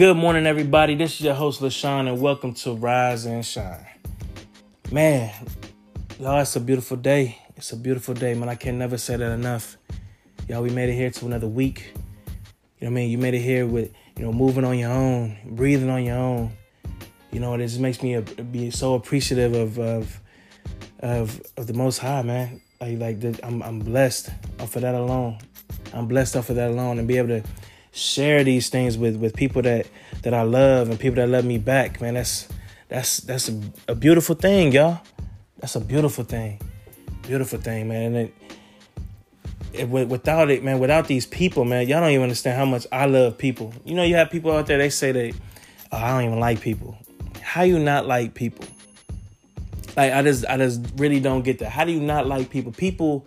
Good 0.00 0.16
morning, 0.16 0.46
everybody. 0.46 0.94
This 0.94 1.16
is 1.16 1.20
your 1.20 1.34
host, 1.34 1.60
LaSean, 1.60 2.08
and 2.08 2.22
welcome 2.22 2.54
to 2.54 2.72
Rise 2.72 3.26
and 3.26 3.44
Shine. 3.44 3.84
Man, 4.90 5.30
y'all, 6.18 6.40
it's 6.40 6.56
a 6.56 6.60
beautiful 6.60 6.96
day. 6.96 7.36
It's 7.54 7.72
a 7.72 7.76
beautiful 7.76 8.14
day, 8.14 8.32
man. 8.32 8.48
I 8.48 8.54
can 8.54 8.78
never 8.78 8.96
say 8.96 9.16
that 9.16 9.30
enough. 9.30 9.76
Y'all, 10.48 10.62
we 10.62 10.70
made 10.70 10.88
it 10.88 10.94
here 10.94 11.10
to 11.10 11.26
another 11.26 11.48
week. 11.48 11.92
You 11.94 12.00
know 12.00 12.06
what 12.78 12.86
I 12.86 12.90
mean? 12.92 13.10
You 13.10 13.18
made 13.18 13.34
it 13.34 13.40
here 13.40 13.66
with, 13.66 13.92
you 14.16 14.24
know, 14.24 14.32
moving 14.32 14.64
on 14.64 14.78
your 14.78 14.90
own, 14.90 15.36
breathing 15.44 15.90
on 15.90 16.02
your 16.02 16.16
own. 16.16 16.56
You 17.30 17.40
know, 17.40 17.52
it 17.52 17.58
just 17.58 17.78
makes 17.78 18.02
me 18.02 18.18
be 18.50 18.70
so 18.70 18.94
appreciative 18.94 19.54
of 19.54 19.78
of 19.78 20.20
of, 21.00 21.42
of 21.58 21.66
the 21.66 21.74
Most 21.74 21.98
High, 21.98 22.22
man. 22.22 22.62
Like, 22.80 22.98
like 23.00 23.40
I'm 23.42 23.62
I'm 23.62 23.80
blessed 23.80 24.30
off 24.60 24.76
of 24.76 24.80
that 24.80 24.94
alone. 24.94 25.36
I'm 25.92 26.08
blessed 26.08 26.36
off 26.36 26.48
of 26.48 26.56
that 26.56 26.70
alone, 26.70 26.98
and 26.98 27.06
be 27.06 27.18
able 27.18 27.28
to 27.28 27.42
share 27.92 28.44
these 28.44 28.68
things 28.68 28.96
with 28.96 29.16
with 29.16 29.34
people 29.34 29.62
that 29.62 29.86
that 30.22 30.34
I 30.34 30.42
love 30.42 30.90
and 30.90 30.98
people 30.98 31.16
that 31.16 31.28
love 31.28 31.44
me 31.44 31.58
back, 31.58 32.00
man. 32.00 32.14
That's 32.14 32.48
that's 32.88 33.18
that's 33.18 33.48
a, 33.48 33.60
a 33.88 33.94
beautiful 33.94 34.34
thing, 34.34 34.72
y'all. 34.72 35.00
That's 35.58 35.76
a 35.76 35.80
beautiful 35.80 36.24
thing, 36.24 36.60
beautiful 37.22 37.58
thing, 37.58 37.88
man. 37.88 38.14
And 38.14 38.16
it, 38.16 38.34
it, 39.72 39.88
without 39.88 40.50
it, 40.50 40.64
man, 40.64 40.78
without 40.78 41.06
these 41.06 41.26
people, 41.26 41.64
man, 41.64 41.86
y'all 41.86 42.00
don't 42.00 42.10
even 42.10 42.22
understand 42.22 42.56
how 42.56 42.64
much 42.64 42.86
I 42.90 43.06
love 43.06 43.38
people. 43.38 43.72
You 43.84 43.94
know, 43.94 44.02
you 44.02 44.16
have 44.16 44.30
people 44.30 44.52
out 44.52 44.66
there 44.66 44.78
they 44.78 44.90
say 44.90 45.12
that 45.12 45.34
oh, 45.92 45.96
I 45.96 46.08
don't 46.10 46.24
even 46.24 46.40
like 46.40 46.60
people. 46.60 46.96
How 47.40 47.62
you 47.62 47.78
not 47.78 48.06
like 48.06 48.34
people? 48.34 48.64
Like 49.96 50.12
I 50.12 50.22
just 50.22 50.44
I 50.46 50.56
just 50.56 50.80
really 50.96 51.20
don't 51.20 51.42
get 51.42 51.58
that. 51.60 51.70
How 51.70 51.84
do 51.84 51.92
you 51.92 52.00
not 52.00 52.26
like 52.26 52.50
people? 52.50 52.72
People 52.72 53.26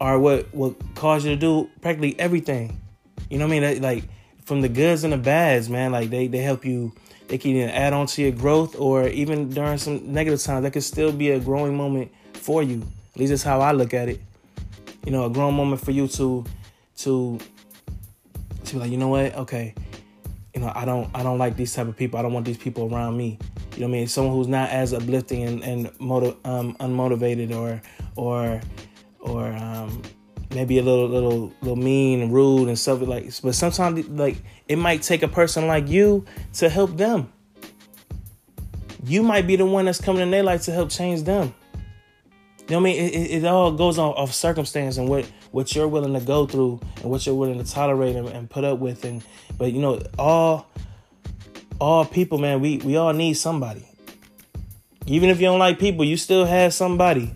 are 0.00 0.18
what 0.18 0.52
what 0.54 0.74
cause 0.94 1.24
you 1.24 1.30
to 1.30 1.36
do 1.36 1.70
practically 1.80 2.18
everything. 2.18 2.80
You 3.34 3.40
know 3.40 3.48
what 3.48 3.56
I 3.56 3.70
mean? 3.70 3.82
Like 3.82 4.04
from 4.44 4.60
the 4.60 4.68
goods 4.68 5.02
and 5.02 5.12
the 5.12 5.18
bads, 5.18 5.68
man. 5.68 5.90
Like 5.90 6.08
they 6.08 6.28
they 6.28 6.38
help 6.38 6.64
you. 6.64 6.92
They 7.26 7.36
can 7.36 7.50
either 7.50 7.72
add 7.74 7.92
on 7.92 8.06
to 8.06 8.22
your 8.22 8.30
growth, 8.30 8.78
or 8.78 9.08
even 9.08 9.48
during 9.48 9.76
some 9.76 10.12
negative 10.12 10.40
times, 10.40 10.62
that 10.62 10.72
could 10.72 10.84
still 10.84 11.10
be 11.10 11.30
a 11.30 11.40
growing 11.40 11.76
moment 11.76 12.12
for 12.34 12.62
you. 12.62 12.86
At 13.12 13.18
least 13.18 13.30
that's 13.30 13.42
how 13.42 13.60
I 13.60 13.72
look 13.72 13.92
at 13.92 14.08
it. 14.08 14.20
You 15.04 15.10
know, 15.10 15.24
a 15.24 15.30
growing 15.30 15.56
moment 15.56 15.80
for 15.84 15.90
you 15.90 16.06
to 16.06 16.44
to 16.98 17.40
to 18.66 18.72
be 18.72 18.78
like, 18.78 18.92
you 18.92 18.98
know 18.98 19.08
what? 19.08 19.34
Okay, 19.34 19.74
you 20.54 20.60
know, 20.60 20.70
I 20.72 20.84
don't 20.84 21.10
I 21.12 21.24
don't 21.24 21.38
like 21.38 21.56
these 21.56 21.74
type 21.74 21.88
of 21.88 21.96
people. 21.96 22.20
I 22.20 22.22
don't 22.22 22.32
want 22.32 22.46
these 22.46 22.58
people 22.58 22.94
around 22.94 23.16
me. 23.16 23.40
You 23.72 23.80
know 23.80 23.88
what 23.88 23.94
I 23.96 23.98
mean? 23.98 24.06
Someone 24.06 24.36
who's 24.36 24.46
not 24.46 24.70
as 24.70 24.94
uplifting 24.94 25.42
and, 25.42 25.64
and 25.64 25.98
motiv- 25.98 26.36
um, 26.44 26.76
unmotivated 26.76 27.52
or 27.52 27.82
or 28.14 28.60
or 29.18 29.46
um, 29.46 30.02
maybe 30.54 30.78
a 30.78 30.82
little 30.82 31.08
little 31.08 31.52
little 31.60 31.76
mean 31.76 32.22
and 32.22 32.32
rude 32.32 32.68
and 32.68 32.78
stuff 32.78 33.00
like 33.02 33.30
but 33.42 33.54
sometimes 33.54 34.08
like 34.08 34.36
it 34.68 34.76
might 34.76 35.02
take 35.02 35.22
a 35.22 35.28
person 35.28 35.66
like 35.66 35.88
you 35.88 36.24
to 36.54 36.68
help 36.68 36.96
them. 36.96 37.30
You 39.06 39.22
might 39.22 39.46
be 39.46 39.56
the 39.56 39.66
one 39.66 39.84
that's 39.84 40.00
coming 40.00 40.22
in 40.22 40.30
their 40.30 40.42
life 40.42 40.62
to 40.62 40.72
help 40.72 40.88
change 40.90 41.24
them. 41.24 41.54
You 42.60 42.76
know 42.76 42.80
what 42.80 42.80
I 42.80 42.92
mean? 42.92 43.04
It, 43.04 43.14
it, 43.14 43.30
it 43.42 43.44
all 43.44 43.72
goes 43.72 43.98
on 43.98 44.14
of 44.14 44.32
circumstance 44.32 44.96
and 44.96 45.08
what 45.08 45.30
what 45.50 45.74
you're 45.74 45.88
willing 45.88 46.14
to 46.14 46.20
go 46.20 46.46
through 46.46 46.80
and 47.02 47.10
what 47.10 47.26
you're 47.26 47.34
willing 47.34 47.62
to 47.62 47.70
tolerate 47.70 48.16
and, 48.16 48.28
and 48.28 48.48
put 48.48 48.64
up 48.64 48.78
with 48.78 49.04
and 49.04 49.22
but 49.58 49.72
you 49.72 49.80
know 49.80 50.00
all 50.18 50.66
all 51.80 52.04
people 52.04 52.38
man 52.38 52.60
we 52.60 52.78
we 52.78 52.96
all 52.96 53.12
need 53.12 53.34
somebody. 53.34 53.86
Even 55.06 55.28
if 55.28 55.38
you 55.38 55.46
don't 55.46 55.58
like 55.58 55.78
people 55.78 56.04
you 56.04 56.16
still 56.16 56.46
have 56.46 56.72
somebody 56.72 57.34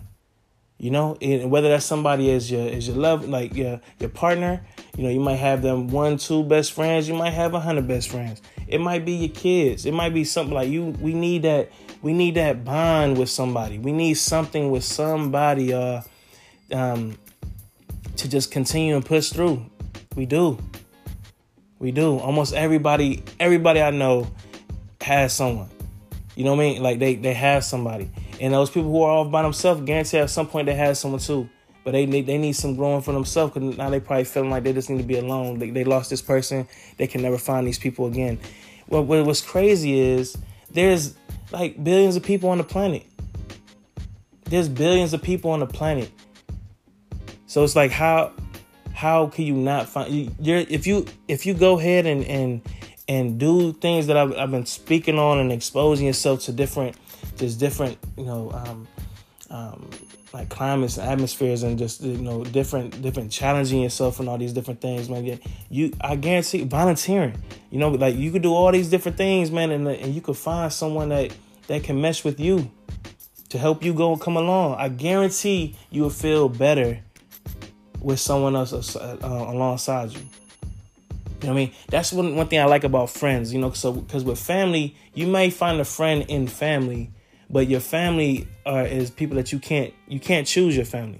you 0.79 0.91
know, 0.91 1.17
and 1.21 1.51
whether 1.51 1.67
that's 1.67 1.85
somebody 1.85 2.31
as 2.31 2.49
your 2.49 2.67
as 2.69 2.87
your 2.87 2.95
love 2.95 3.27
like 3.27 3.53
your 3.53 3.81
your 3.99 4.09
partner, 4.09 4.61
you 4.95 5.03
know, 5.03 5.09
you 5.09 5.19
might 5.19 5.35
have 5.35 5.61
them 5.61 5.89
one, 5.89 6.17
two 6.17 6.41
best 6.43 6.71
friends, 6.71 7.07
you 7.09 7.13
might 7.13 7.31
have 7.31 7.53
a 7.53 7.59
hundred 7.59 7.85
best 7.85 8.09
friends. 8.09 8.41
It 8.65 8.79
might 8.79 9.03
be 9.03 9.11
your 9.11 9.29
kids. 9.29 9.85
It 9.85 9.93
might 9.93 10.13
be 10.13 10.23
something 10.23 10.53
like 10.53 10.69
you 10.69 10.85
we 11.01 11.13
need 11.13 11.41
that 11.41 11.69
we 12.01 12.13
need 12.13 12.35
that 12.35 12.63
bond 12.63 13.17
with 13.17 13.29
somebody. 13.29 13.77
We 13.77 13.91
need 13.91 14.13
something 14.13 14.71
with 14.71 14.85
somebody 14.85 15.73
uh 15.73 16.01
um 16.71 17.17
to 18.15 18.29
just 18.29 18.49
continue 18.49 18.95
and 18.95 19.05
push 19.05 19.31
through. 19.31 19.65
We 20.15 20.25
do. 20.25 20.57
We 21.77 21.91
do. 21.91 22.19
Almost 22.19 22.53
everybody 22.53 23.21
everybody 23.37 23.81
I 23.81 23.91
know 23.91 24.31
has 25.01 25.33
someone. 25.33 25.69
You 26.37 26.45
know 26.45 26.51
what 26.55 26.63
I 26.63 26.69
mean? 26.69 26.83
Like 26.83 26.99
they 26.99 27.15
they 27.15 27.33
have 27.33 27.65
somebody. 27.65 28.09
And 28.39 28.53
those 28.53 28.69
people 28.69 28.91
who 28.91 29.03
are 29.03 29.11
off 29.11 29.31
by 29.31 29.41
themselves, 29.41 29.81
guarantee 29.81 30.17
at 30.17 30.29
some 30.29 30.47
point 30.47 30.65
they 30.65 30.75
have 30.75 30.97
someone 30.97 31.19
too. 31.19 31.49
But 31.83 31.91
they 31.91 32.05
they, 32.05 32.21
they 32.21 32.37
need 32.37 32.53
some 32.53 32.75
growing 32.75 33.01
for 33.01 33.13
themselves 33.13 33.53
because 33.53 33.77
now 33.77 33.89
they 33.89 33.99
probably 33.99 34.25
feeling 34.25 34.49
like 34.49 34.63
they 34.63 34.73
just 34.73 34.89
need 34.89 34.97
to 34.97 35.03
be 35.03 35.17
alone. 35.17 35.59
They, 35.59 35.69
they 35.69 35.83
lost 35.83 36.09
this 36.09 36.21
person. 36.21 36.67
They 36.97 37.07
can 37.07 37.21
never 37.21 37.37
find 37.37 37.65
these 37.65 37.79
people 37.79 38.07
again. 38.07 38.39
What, 38.87 39.03
what's 39.03 39.41
crazy 39.41 39.99
is 39.99 40.37
there's 40.71 41.15
like 41.51 41.83
billions 41.83 42.15
of 42.15 42.23
people 42.23 42.49
on 42.49 42.57
the 42.57 42.63
planet. 42.63 43.05
There's 44.45 44.67
billions 44.67 45.13
of 45.13 45.21
people 45.21 45.51
on 45.51 45.59
the 45.59 45.67
planet. 45.67 46.11
So 47.47 47.63
it's 47.63 47.75
like 47.75 47.91
how 47.91 48.33
how 48.93 49.27
can 49.27 49.45
you 49.45 49.53
not 49.53 49.87
find 49.87 50.35
you're 50.39 50.57
if 50.57 50.85
you 50.85 51.05
if 51.27 51.45
you 51.45 51.53
go 51.53 51.79
ahead 51.79 52.05
and 52.05 52.23
and 52.25 52.61
and 53.07 53.39
do 53.39 53.73
things 53.73 54.07
that 54.07 54.17
I've, 54.17 54.35
I've 54.35 54.51
been 54.51 54.65
speaking 54.65 55.17
on 55.17 55.39
and 55.39 55.51
exposing 55.51 56.05
yourself 56.05 56.41
to 56.41 56.51
different 56.51 56.95
just 57.37 57.59
different, 57.59 57.97
you 58.17 58.25
know, 58.25 58.51
um, 58.51 58.87
um, 59.49 59.89
like 60.33 60.49
climates 60.49 60.97
and 60.97 61.09
atmospheres 61.09 61.63
and 61.63 61.79
just 61.79 62.01
you 62.01 62.17
know 62.17 62.43
different 62.43 63.01
different 63.01 63.31
challenging 63.31 63.81
yourself 63.81 64.19
and 64.19 64.29
all 64.29 64.37
these 64.37 64.53
different 64.53 64.79
things 64.79 65.09
man. 65.09 65.39
You 65.71 65.91
i 66.01 66.15
guarantee 66.15 66.65
volunteering 66.65 67.35
you 67.71 67.79
know 67.79 67.89
like 67.89 68.15
you 68.15 68.31
could 68.31 68.43
do 68.43 68.53
all 68.53 68.71
these 68.71 68.91
different 68.91 69.17
things 69.17 69.49
man 69.49 69.71
and, 69.71 69.87
and 69.87 70.13
you 70.13 70.21
could 70.21 70.37
find 70.37 70.71
someone 70.71 71.09
that 71.09 71.33
that 71.65 71.83
can 71.83 71.99
mesh 71.99 72.23
with 72.23 72.39
you 72.39 72.69
to 73.49 73.57
help 73.57 73.83
you 73.83 73.93
go 73.93 74.13
and 74.13 74.21
come 74.21 74.37
along. 74.37 74.75
I 74.75 74.89
guarantee 74.89 75.75
you 75.89 76.03
will 76.03 76.09
feel 76.09 76.49
better 76.49 76.99
with 77.99 78.19
someone 78.19 78.55
else 78.55 78.95
uh, 78.95 79.17
alongside 79.21 80.11
you 80.11 80.21
I 81.43 81.53
mean? 81.53 81.71
That's 81.89 82.11
one 82.11 82.35
one 82.35 82.47
thing 82.47 82.59
I 82.59 82.65
like 82.65 82.83
about 82.83 83.09
friends, 83.09 83.53
you 83.53 83.59
know. 83.59 83.71
So 83.71 83.93
because 83.93 84.23
with 84.23 84.39
family, 84.39 84.95
you 85.13 85.27
may 85.27 85.49
find 85.49 85.79
a 85.79 85.85
friend 85.85 86.25
in 86.27 86.47
family, 86.47 87.11
but 87.49 87.67
your 87.67 87.79
family 87.79 88.47
are, 88.65 88.85
is 88.85 89.09
people 89.09 89.35
that 89.37 89.51
you 89.51 89.59
can't 89.59 89.93
you 90.07 90.19
can't 90.19 90.45
choose 90.45 90.75
your 90.75 90.85
family. 90.85 91.19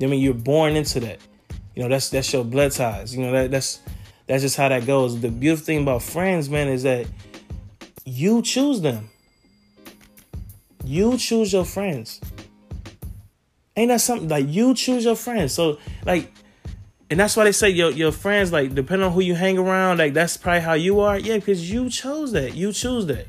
I 0.00 0.06
mean, 0.06 0.20
you're 0.20 0.34
born 0.34 0.76
into 0.76 1.00
that. 1.00 1.18
You 1.74 1.82
know, 1.82 1.88
that's 1.88 2.10
that's 2.10 2.32
your 2.32 2.44
blood 2.44 2.72
ties. 2.72 3.14
You 3.14 3.22
know, 3.22 3.32
that 3.32 3.50
that's 3.50 3.80
that's 4.26 4.42
just 4.42 4.56
how 4.56 4.68
that 4.68 4.86
goes. 4.86 5.20
The 5.20 5.28
beautiful 5.28 5.66
thing 5.66 5.82
about 5.82 6.02
friends, 6.02 6.48
man, 6.48 6.68
is 6.68 6.84
that 6.84 7.06
you 8.04 8.42
choose 8.42 8.80
them. 8.80 9.10
You 10.84 11.18
choose 11.18 11.52
your 11.52 11.64
friends. 11.64 12.20
Ain't 13.76 13.88
that 13.88 14.00
something 14.00 14.28
like 14.28 14.46
you 14.48 14.74
choose 14.74 15.04
your 15.04 15.16
friends? 15.16 15.52
So 15.52 15.78
like 16.04 16.32
and 17.10 17.18
that's 17.18 17.36
why 17.36 17.44
they 17.44 17.52
say 17.52 17.68
your 17.70 17.90
your 17.90 18.12
friends, 18.12 18.52
like 18.52 18.74
depending 18.74 19.06
on 19.06 19.12
who 19.12 19.20
you 19.20 19.34
hang 19.34 19.58
around, 19.58 19.98
like 19.98 20.14
that's 20.14 20.36
probably 20.36 20.60
how 20.60 20.74
you 20.74 21.00
are. 21.00 21.18
Yeah, 21.18 21.36
because 21.36 21.70
you 21.70 21.90
chose 21.90 22.32
that. 22.32 22.54
You 22.54 22.72
choose 22.72 23.06
that. 23.06 23.26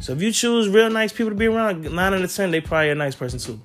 So 0.00 0.12
if 0.12 0.22
you 0.22 0.32
choose 0.32 0.68
real 0.68 0.90
nice 0.90 1.12
people 1.12 1.30
to 1.30 1.36
be 1.36 1.46
around, 1.46 1.82
nine 1.82 2.14
out 2.14 2.22
of 2.22 2.34
ten, 2.34 2.50
they 2.50 2.60
probably 2.60 2.90
a 2.90 2.94
nice 2.96 3.14
person 3.14 3.38
too. 3.38 3.60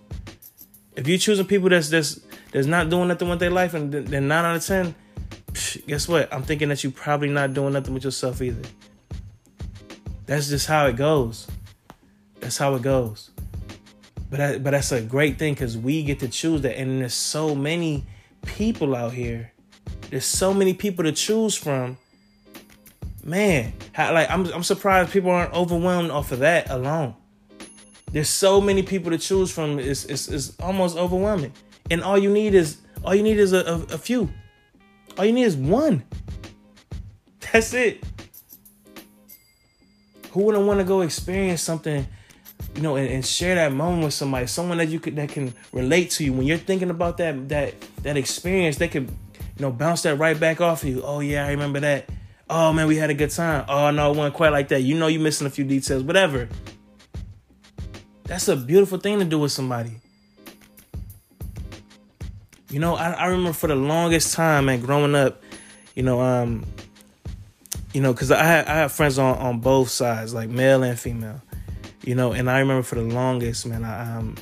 If 0.96 1.08
you 1.08 1.18
choosing 1.18 1.48
people 1.48 1.70
that's 1.70 1.90
that's 1.90 2.20
that's 2.52 2.68
not 2.68 2.92
doing 2.92 3.08
nothing 3.08 3.28
with 3.28 3.40
their 3.40 3.50
life, 3.50 3.74
and 3.74 3.92
then 3.92 4.28
nine 4.28 4.46
out 4.46 4.56
of 4.56 4.66
ten, 4.66 4.94
guess 5.88 6.08
what? 6.08 6.32
I'm 6.32 6.44
thinking 6.44 6.70
that 6.70 6.84
you 6.84 6.92
probably 6.92 7.30
not 7.30 7.56
doing 7.56 7.74
nothing 7.74 7.96
with 7.96 8.04
yourself 8.04 8.40
either. 8.40 8.62
That's 10.28 10.48
just 10.48 10.68
how 10.68 10.86
it 10.88 10.96
goes. 10.96 11.48
That's 12.40 12.58
how 12.58 12.76
it 12.76 12.84
goes. 12.84 13.32
But 14.30 14.38
that, 14.38 14.64
but 14.64 14.72
that's 14.72 14.92
a 14.92 15.02
great 15.02 15.40
thing 15.40 15.54
because 15.54 15.76
we 15.76 16.04
get 16.04 16.20
to 16.20 16.28
choose 16.28 16.62
that, 16.62 16.78
and 16.78 17.02
there's 17.02 17.16
so 17.16 17.56
many 17.56 18.06
people 18.46 18.96
out 18.96 19.14
here. 19.14 19.52
There's 20.10 20.26
so 20.26 20.54
many 20.54 20.74
people 20.74 21.04
to 21.04 21.12
choose 21.12 21.56
from 21.56 21.98
man, 23.24 23.74
how, 23.94 24.14
like 24.14 24.30
I'm 24.30 24.46
I'm 24.54 24.64
surprised 24.64 25.12
people 25.12 25.32
aren't 25.32 25.54
overwhelmed 25.54 26.12
off 26.12 26.32
of 26.32 26.40
that 26.40 26.70
alone. 26.70 27.16
There's 28.12 28.30
so 28.30 28.62
many 28.62 28.84
people 28.84 29.12
to 29.12 29.18
choose 29.18 29.52
from. 29.52 29.80
It's 29.80 30.06
it's, 30.06 30.28
it's 30.28 30.60
almost 30.60 30.98
overwhelming. 30.98 31.54
And 31.90 32.04
all 32.04 32.18
you 32.18 32.32
need 32.32 32.54
is 32.54 32.78
all 33.04 33.16
you 33.16 33.24
need 33.24 33.40
is 33.40 33.54
a, 33.54 33.60
a, 33.60 33.76
a 33.94 33.98
few. 33.98 34.30
All 35.18 35.26
you 35.26 35.34
need 35.34 35.44
is 35.44 35.56
one. 35.56 36.04
That's 37.52 37.74
it. 37.74 38.04
Who 40.32 40.44
wouldn't 40.44 40.66
want 40.66 40.80
to 40.80 40.84
go 40.84 41.02
experience 41.02 41.62
something, 41.62 42.08
you 42.76 42.82
know, 42.82 42.96
and, 42.96 43.08
and, 43.08 43.26
share 43.26 43.56
that 43.56 43.72
moment 43.72 44.04
with 44.04 44.14
somebody, 44.14 44.48
someone 44.48 44.80
that 44.80 44.90
you 44.90 45.00
could 45.00 45.16
that 45.16 45.30
can 45.30 45.54
relate 45.72 46.10
to 46.12 46.24
you 46.24 46.34
when 46.34 46.48
you're 46.48 46.58
thinking 46.58 46.90
about 46.90 47.18
that 47.18 47.50
that 47.50 47.76
that 48.04 48.18
experience, 48.18 48.78
they 48.78 48.88
could, 48.88 49.10
you 49.10 49.62
know, 49.62 49.72
bounce 49.72 50.02
that 50.04 50.18
right 50.18 50.40
back 50.40 50.60
off 50.60 50.84
of 50.84 50.90
you. 50.90 51.04
Oh 51.04 51.20
yeah, 51.20 51.46
I 51.46 51.52
remember 51.52 51.80
that 51.82 52.10
oh 52.50 52.74
man, 52.74 52.88
we 52.88 52.98
had 52.98 53.10
a 53.10 53.14
good 53.14 53.32
time. 53.32 53.66
Oh 53.68 53.92
no, 53.92 54.12
it 54.12 54.18
wasn't 54.18 54.36
quite 54.36 54.52
like 54.52 54.70
that. 54.70 54.82
You 54.82 54.98
know 54.98 55.08
you're 55.08 55.22
missing 55.22 55.48
a 55.48 55.50
few 55.50 55.64
details, 55.64 56.04
whatever. 56.04 56.48
That's 58.26 58.48
a 58.48 58.56
beautiful 58.56 59.00
thing 59.00 59.20
to 59.20 59.26
do 59.26 59.40
with 59.40 59.52
somebody. 59.52 59.92
You 62.70 62.80
know, 62.80 62.96
I, 62.96 63.12
I 63.12 63.26
remember 63.28 63.54
for 63.54 63.68
the 63.68 63.76
longest 63.76 64.34
time, 64.34 64.66
man, 64.66 64.82
growing 64.82 65.14
up, 65.14 65.44
you 65.94 66.02
know, 66.02 66.22
um, 66.22 66.66
you 67.94 68.02
know, 68.02 68.14
because 68.14 68.32
I 68.32 68.44
have, 68.44 68.68
I 68.68 68.74
have 68.76 68.92
friends 68.92 69.20
on 69.20 69.38
on 69.38 69.60
both 69.60 69.90
sides, 69.90 70.34
like 70.34 70.50
male 70.50 70.84
and 70.84 70.98
female, 70.98 71.42
you 72.04 72.16
know, 72.16 72.34
and 72.34 72.50
I 72.50 72.60
remember 72.60 72.84
for 72.84 72.96
the 72.96 73.02
longest, 73.02 73.66
man, 73.66 73.84
I 73.84 74.18
um, 74.18 74.36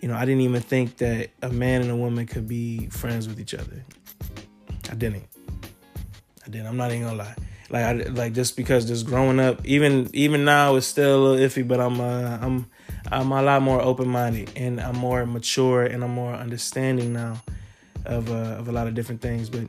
you 0.00 0.08
know, 0.08 0.14
I 0.14 0.24
didn't 0.24 0.42
even 0.42 0.62
think 0.62 0.98
that 0.98 1.30
a 1.42 1.50
man 1.50 1.82
and 1.82 1.90
a 1.90 1.96
woman 1.96 2.26
could 2.26 2.46
be 2.46 2.86
friends 2.88 3.28
with 3.28 3.40
each 3.40 3.54
other. 3.54 3.84
I 4.90 4.94
didn't. 4.94 5.26
I 6.44 6.48
didn't. 6.48 6.66
I'm 6.66 6.76
not 6.76 6.92
even 6.92 7.04
gonna 7.04 7.16
lie. 7.16 7.34
Like 7.70 7.84
I 7.84 7.92
like 8.10 8.32
just 8.32 8.56
because 8.56 8.86
just 8.86 9.06
growing 9.06 9.40
up, 9.40 9.64
even 9.64 10.08
even 10.12 10.44
now 10.44 10.76
it's 10.76 10.86
still 10.86 11.16
a 11.16 11.20
little 11.20 11.46
iffy, 11.46 11.66
but 11.66 11.80
I'm 11.80 12.00
uh, 12.00 12.38
I'm 12.40 12.66
I'm 13.10 13.32
a 13.32 13.42
lot 13.42 13.62
more 13.62 13.80
open 13.80 14.08
minded 14.08 14.50
and 14.56 14.80
I'm 14.80 14.96
more 14.96 15.26
mature 15.26 15.82
and 15.82 16.04
I'm 16.04 16.12
more 16.12 16.34
understanding 16.34 17.12
now 17.12 17.42
of 18.04 18.30
uh, 18.30 18.56
of 18.58 18.68
a 18.68 18.72
lot 18.72 18.86
of 18.86 18.94
different 18.94 19.20
things. 19.20 19.50
But 19.50 19.68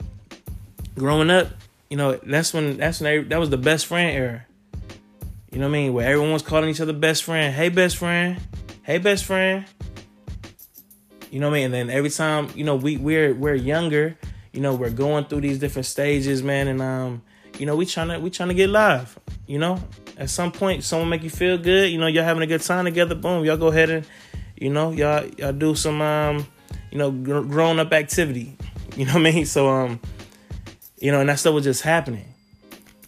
growing 0.95 1.29
up, 1.31 1.49
you 1.89 1.97
know, 1.97 2.13
that's 2.17 2.53
when 2.53 2.77
that's 2.77 3.01
when 3.01 3.29
that 3.29 3.39
was 3.39 3.49
the 3.49 3.57
best 3.57 3.87
friend 3.87 4.15
era. 4.15 4.45
You 5.51 5.59
know 5.59 5.67
what 5.67 5.77
I 5.77 5.79
mean? 5.79 5.93
Where 5.93 6.05
everyone 6.07 6.33
was 6.33 6.41
calling 6.41 6.69
each 6.69 6.81
other 6.81 6.93
best 6.93 7.23
friend. 7.23 7.53
Hey, 7.53 7.69
best 7.69 7.97
friend. 7.97 8.39
Hey, 8.83 8.97
best 8.97 9.25
friend. 9.25 9.65
You 11.31 11.39
know 11.39 11.49
what 11.49 11.55
I 11.55 11.59
mean? 11.59 11.65
And 11.65 11.73
then 11.73 11.89
every 11.89 12.09
time, 12.09 12.49
you 12.55 12.63
know, 12.63 12.75
we 12.75 12.97
we're 12.97 13.33
we're 13.33 13.55
younger. 13.55 14.17
You 14.53 14.61
know, 14.61 14.75
we're 14.75 14.89
going 14.89 15.25
through 15.25 15.41
these 15.41 15.59
different 15.59 15.85
stages, 15.85 16.41
man, 16.41 16.67
and 16.67 16.81
um, 16.81 17.21
you 17.59 17.65
know, 17.65 17.75
we 17.75 17.85
trying 17.85 18.09
to 18.09 18.19
we 18.19 18.29
trying 18.29 18.49
to 18.49 18.55
get 18.55 18.69
live. 18.69 19.17
You 19.45 19.59
know, 19.59 19.81
at 20.17 20.29
some 20.29 20.51
point, 20.51 20.83
someone 20.83 21.09
make 21.09 21.23
you 21.23 21.29
feel 21.29 21.57
good. 21.57 21.91
You 21.91 21.97
know, 21.97 22.07
y'all 22.07 22.23
having 22.23 22.43
a 22.43 22.47
good 22.47 22.61
time 22.61 22.85
together. 22.85 23.15
Boom, 23.15 23.45
y'all 23.45 23.57
go 23.57 23.67
ahead 23.67 23.89
and, 23.89 24.07
you 24.55 24.69
know, 24.69 24.91
y'all 24.91 25.25
y'all 25.37 25.53
do 25.53 25.75
some 25.75 26.01
um, 26.01 26.47
you 26.91 26.97
know, 26.97 27.11
gr- 27.11 27.41
grown 27.41 27.79
up 27.79 27.93
activity. 27.93 28.57
You 28.95 29.05
know 29.05 29.13
what 29.13 29.27
I 29.27 29.31
mean? 29.31 29.45
So 29.45 29.67
um, 29.67 29.99
you 30.97 31.11
know, 31.11 31.19
and 31.19 31.29
that 31.29 31.37
stuff 31.37 31.53
was 31.53 31.65
just 31.65 31.83
happening. 31.83 32.25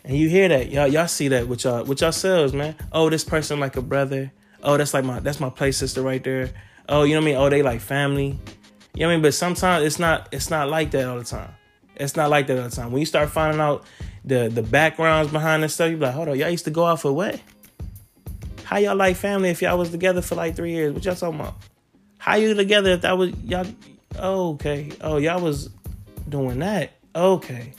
And 0.09 0.17
you 0.17 0.27
hear 0.27 0.47
that, 0.47 0.71
y'all 0.71 0.87
y'all 0.87 1.07
see 1.07 1.27
that 1.27 1.47
with 1.47 1.65
y'all 1.65 1.83
with 1.83 2.01
yourselves, 2.01 2.51
man. 2.51 2.75
Oh, 2.91 3.11
this 3.11 3.23
person 3.23 3.59
like 3.59 3.77
a 3.77 3.81
brother. 3.83 4.31
Oh, 4.63 4.75
that's 4.75 4.91
like 4.91 5.05
my 5.05 5.19
that's 5.19 5.39
my 5.39 5.51
play 5.51 5.71
sister 5.71 6.01
right 6.01 6.23
there. 6.23 6.49
Oh, 6.89 7.03
you 7.03 7.13
know 7.13 7.19
what 7.19 7.25
I 7.25 7.25
mean? 7.25 7.35
Oh, 7.35 7.47
they 7.47 7.61
like 7.61 7.79
family. 7.79 8.39
You 8.95 9.01
know 9.01 9.05
what 9.05 9.11
I 9.11 9.15
mean? 9.17 9.21
But 9.21 9.35
sometimes 9.35 9.85
it's 9.85 9.99
not 9.99 10.27
it's 10.31 10.49
not 10.49 10.67
like 10.67 10.89
that 10.91 11.07
all 11.07 11.19
the 11.19 11.23
time. 11.23 11.51
It's 11.95 12.15
not 12.15 12.31
like 12.31 12.47
that 12.47 12.57
all 12.57 12.67
the 12.67 12.75
time. 12.75 12.91
When 12.91 13.01
you 13.01 13.05
start 13.05 13.29
finding 13.29 13.61
out 13.61 13.85
the 14.25 14.49
the 14.49 14.63
backgrounds 14.63 15.31
behind 15.31 15.61
this 15.61 15.75
stuff, 15.75 15.91
you 15.91 15.97
be 15.97 16.01
like, 16.01 16.15
hold 16.15 16.29
on, 16.29 16.39
y'all 16.39 16.49
used 16.49 16.65
to 16.65 16.71
go 16.71 16.85
out 16.85 17.01
for 17.01 17.13
what? 17.13 17.39
How 18.63 18.77
y'all 18.77 18.95
like 18.95 19.15
family 19.15 19.49
if 19.49 19.61
y'all 19.61 19.77
was 19.77 19.91
together 19.91 20.23
for 20.23 20.33
like 20.33 20.55
three 20.55 20.71
years? 20.71 20.91
What 20.91 21.05
y'all 21.05 21.13
talking 21.13 21.39
about? 21.39 21.53
How 22.17 22.33
you 22.33 22.55
together 22.55 22.93
if 22.93 23.01
that 23.01 23.15
was 23.15 23.31
y'all? 23.43 23.67
Okay. 24.17 24.91
Oh, 25.01 25.17
y'all 25.17 25.39
was 25.39 25.69
doing 26.27 26.57
that. 26.57 26.93
Okay. 27.15 27.73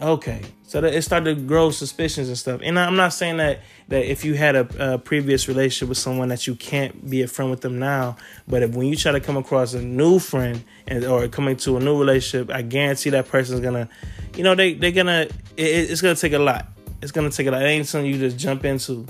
Okay. 0.00 0.42
So 0.64 0.80
that 0.80 0.92
it 0.92 1.02
started 1.02 1.36
to 1.36 1.42
grow 1.42 1.70
suspicions 1.70 2.28
and 2.28 2.36
stuff. 2.36 2.60
And 2.62 2.78
I'm 2.78 2.96
not 2.96 3.14
saying 3.14 3.38
that 3.38 3.60
that 3.88 4.04
if 4.04 4.24
you 4.24 4.34
had 4.34 4.56
a, 4.56 4.94
a, 4.94 4.98
previous 4.98 5.48
relationship 5.48 5.88
with 5.88 5.96
someone 5.96 6.28
that 6.28 6.46
you 6.46 6.54
can't 6.54 7.08
be 7.08 7.22
a 7.22 7.28
friend 7.28 7.50
with 7.50 7.62
them 7.62 7.78
now, 7.78 8.16
but 8.46 8.62
if 8.62 8.74
when 8.74 8.88
you 8.88 8.96
try 8.96 9.12
to 9.12 9.20
come 9.20 9.36
across 9.36 9.72
a 9.74 9.80
new 9.80 10.18
friend 10.18 10.62
and 10.86 11.04
or 11.04 11.28
coming 11.28 11.56
to 11.58 11.76
a 11.76 11.80
new 11.80 11.98
relationship, 11.98 12.54
I 12.54 12.62
guarantee 12.62 13.10
that 13.10 13.28
person's 13.28 13.60
gonna, 13.60 13.88
you 14.36 14.42
know, 14.42 14.54
they 14.54 14.74
they're 14.74 14.90
gonna 14.90 15.28
it, 15.56 15.62
it's 15.90 16.02
gonna 16.02 16.16
take 16.16 16.34
a 16.34 16.38
lot. 16.38 16.66
It's 17.00 17.12
gonna 17.12 17.30
take 17.30 17.46
a 17.46 17.50
lot. 17.50 17.62
It 17.62 17.66
ain't 17.66 17.86
something 17.86 18.10
you 18.10 18.18
just 18.18 18.36
jump 18.36 18.64
into. 18.64 19.06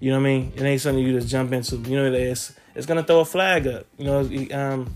You 0.00 0.10
know 0.10 0.18
what 0.18 0.26
I 0.26 0.30
mean? 0.30 0.52
It 0.54 0.62
ain't 0.62 0.80
something 0.80 1.02
you 1.02 1.12
just 1.18 1.28
jump 1.28 1.52
into. 1.52 1.76
You 1.76 1.96
know, 1.96 2.12
it's 2.12 2.52
it's 2.74 2.84
gonna 2.84 3.04
throw 3.04 3.20
a 3.20 3.24
flag 3.24 3.66
up. 3.66 3.86
You 3.96 4.04
know, 4.04 4.54
um, 4.54 4.94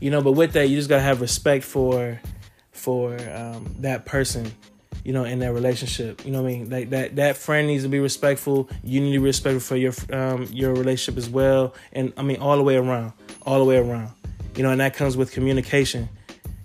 you 0.00 0.10
know, 0.10 0.20
but 0.20 0.32
with 0.32 0.52
that, 0.54 0.68
you 0.68 0.76
just 0.76 0.88
gotta 0.88 1.02
have 1.02 1.20
respect 1.20 1.64
for 1.64 2.20
for 2.82 3.16
um, 3.32 3.74
that 3.78 4.04
person 4.04 4.50
you 5.04 5.12
know, 5.12 5.24
in 5.24 5.40
that 5.40 5.52
relationship. 5.52 6.24
You 6.24 6.30
know 6.30 6.42
what 6.42 6.50
I 6.50 6.52
mean? 6.52 6.70
Like 6.70 6.90
that 6.90 7.16
that 7.16 7.36
friend 7.36 7.66
needs 7.66 7.82
to 7.82 7.88
be 7.88 7.98
respectful. 7.98 8.68
You 8.84 9.00
need 9.00 9.14
to 9.14 9.20
be 9.20 9.26
respectful 9.26 9.60
for 9.60 9.76
your 9.76 9.92
um 10.12 10.44
your 10.52 10.74
relationship 10.74 11.18
as 11.18 11.28
well. 11.28 11.74
And 11.92 12.12
I 12.16 12.22
mean 12.22 12.38
all 12.38 12.56
the 12.56 12.62
way 12.62 12.76
around. 12.76 13.12
All 13.44 13.58
the 13.58 13.64
way 13.64 13.78
around. 13.78 14.12
You 14.56 14.62
know, 14.62 14.70
and 14.70 14.80
that 14.80 14.94
comes 14.94 15.16
with 15.16 15.32
communication. 15.32 16.08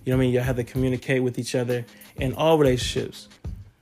You 0.04 0.12
know 0.12 0.18
what 0.18 0.22
I 0.22 0.26
mean? 0.26 0.34
You 0.34 0.40
have 0.40 0.56
to 0.56 0.64
communicate 0.64 1.22
with 1.22 1.38
each 1.38 1.54
other 1.54 1.84
in 2.16 2.34
all 2.34 2.58
relationships. 2.58 3.28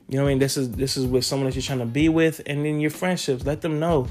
You 0.09 0.17
know 0.17 0.23
what 0.23 0.31
I 0.31 0.33
mean? 0.33 0.39
This 0.39 0.57
is 0.57 0.71
this 0.73 0.97
is 0.97 1.05
with 1.05 1.25
someone 1.25 1.47
that 1.47 1.55
you're 1.55 1.63
trying 1.63 1.81
to 1.81 1.87
be 1.87 2.09
with 2.09 2.41
and 2.47 2.65
in 2.67 2.81
your 2.81 2.91
friendships. 2.91 3.45
Let 3.45 3.61
them 3.61 3.79
know. 3.79 4.09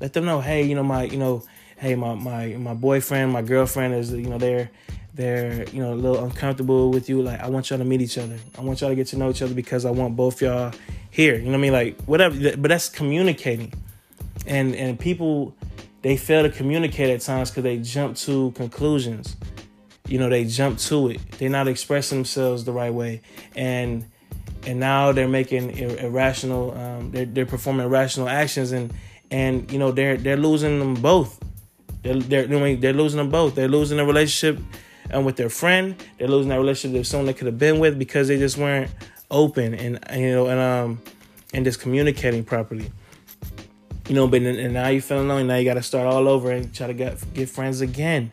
Let 0.00 0.14
them 0.14 0.24
know, 0.24 0.40
hey, 0.40 0.62
you 0.62 0.74
know, 0.74 0.82
my, 0.82 1.04
you 1.04 1.18
know, 1.18 1.42
hey, 1.76 1.94
my 1.94 2.14
my 2.14 2.56
my 2.56 2.74
boyfriend, 2.74 3.32
my 3.32 3.42
girlfriend 3.42 3.94
is, 3.94 4.12
you 4.12 4.28
know, 4.28 4.38
they're 4.38 4.70
they're 5.20 5.68
you 5.70 5.82
know 5.82 5.92
a 5.92 5.94
little 5.94 6.24
uncomfortable 6.24 6.90
with 6.90 7.08
you 7.08 7.22
like 7.22 7.40
i 7.40 7.48
want 7.48 7.68
y'all 7.68 7.78
to 7.78 7.84
meet 7.84 8.00
each 8.00 8.18
other. 8.18 8.36
I 8.58 8.62
want 8.62 8.80
y'all 8.80 8.90
to 8.90 8.96
get 8.96 9.06
to 9.08 9.18
know 9.18 9.30
each 9.30 9.42
other 9.42 9.54
because 9.54 9.84
i 9.84 9.90
want 9.90 10.16
both 10.16 10.40
y'all 10.40 10.72
here. 11.10 11.36
You 11.36 11.46
know 11.46 11.50
what 11.52 11.58
i 11.58 11.60
mean? 11.60 11.72
Like 11.72 12.00
whatever 12.04 12.56
but 12.56 12.68
that's 12.68 12.88
communicating. 12.88 13.72
And 14.46 14.74
and 14.74 14.98
people 14.98 15.54
they 16.02 16.16
fail 16.16 16.42
to 16.42 16.50
communicate 16.50 17.10
at 17.10 17.20
times 17.20 17.50
because 17.50 17.64
they 17.64 17.78
jump 17.78 18.16
to 18.18 18.52
conclusions. 18.52 19.36
You 20.08 20.18
know 20.18 20.28
they 20.28 20.44
jump 20.44 20.78
to 20.78 21.10
it. 21.10 21.20
They're 21.38 21.50
not 21.50 21.68
expressing 21.68 22.18
themselves 22.18 22.64
the 22.64 22.72
right 22.72 22.92
way. 22.92 23.22
And 23.54 24.06
and 24.66 24.80
now 24.80 25.12
they're 25.12 25.28
making 25.28 25.76
irrational 25.76 26.76
um, 26.76 27.10
they're, 27.10 27.26
they're 27.26 27.46
performing 27.46 27.86
irrational 27.86 28.28
actions 28.28 28.72
and 28.72 28.92
and 29.30 29.70
you 29.70 29.78
know 29.78 29.90
they're 29.92 30.16
they're 30.16 30.36
losing 30.36 30.78
them 30.78 30.94
both. 30.94 31.38
They're, 32.02 32.14
they're, 32.18 32.76
they're 32.76 32.92
losing 32.94 33.18
them 33.18 33.28
both. 33.28 33.54
They're 33.54 33.68
losing 33.68 33.98
a 34.00 34.04
relationship 34.06 34.58
and 35.12 35.24
with 35.26 35.36
their 35.36 35.50
friend. 35.50 35.94
They're 36.18 36.28
losing 36.28 36.50
that 36.50 36.58
relationship 36.58 36.98
with 36.98 37.06
someone 37.06 37.26
they 37.26 37.34
could 37.34 37.46
have 37.46 37.58
been 37.58 37.78
with 37.78 37.98
because 37.98 38.28
they 38.28 38.38
just 38.38 38.56
weren't 38.56 38.90
open 39.30 39.74
and 39.74 39.98
you 40.16 40.32
know 40.32 40.48
and 40.48 40.60
um 40.60 41.02
and 41.52 41.64
just 41.64 41.80
communicating 41.80 42.44
properly. 42.44 42.90
You 44.08 44.14
know, 44.14 44.26
but 44.26 44.42
and 44.42 44.74
now 44.74 44.88
you're 44.88 45.02
feeling 45.02 45.28
lonely. 45.28 45.44
Now 45.44 45.56
you 45.56 45.64
got 45.64 45.74
to 45.74 45.82
start 45.82 46.06
all 46.06 46.26
over 46.26 46.50
and 46.50 46.74
try 46.74 46.88
to 46.88 46.94
get 46.94 47.22
get 47.32 47.48
friends 47.48 47.80
again. 47.80 48.30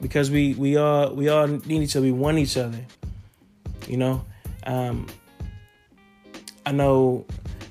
Because 0.00 0.30
we 0.30 0.54
we 0.54 0.76
all 0.76 1.12
we 1.14 1.28
all 1.28 1.46
need 1.46 1.82
each 1.82 1.96
other. 1.96 2.04
We 2.04 2.12
want 2.12 2.38
each 2.38 2.56
other. 2.56 2.78
You 3.88 3.96
know, 3.96 4.24
um, 4.64 5.06
I 6.64 6.72
know 6.72 7.26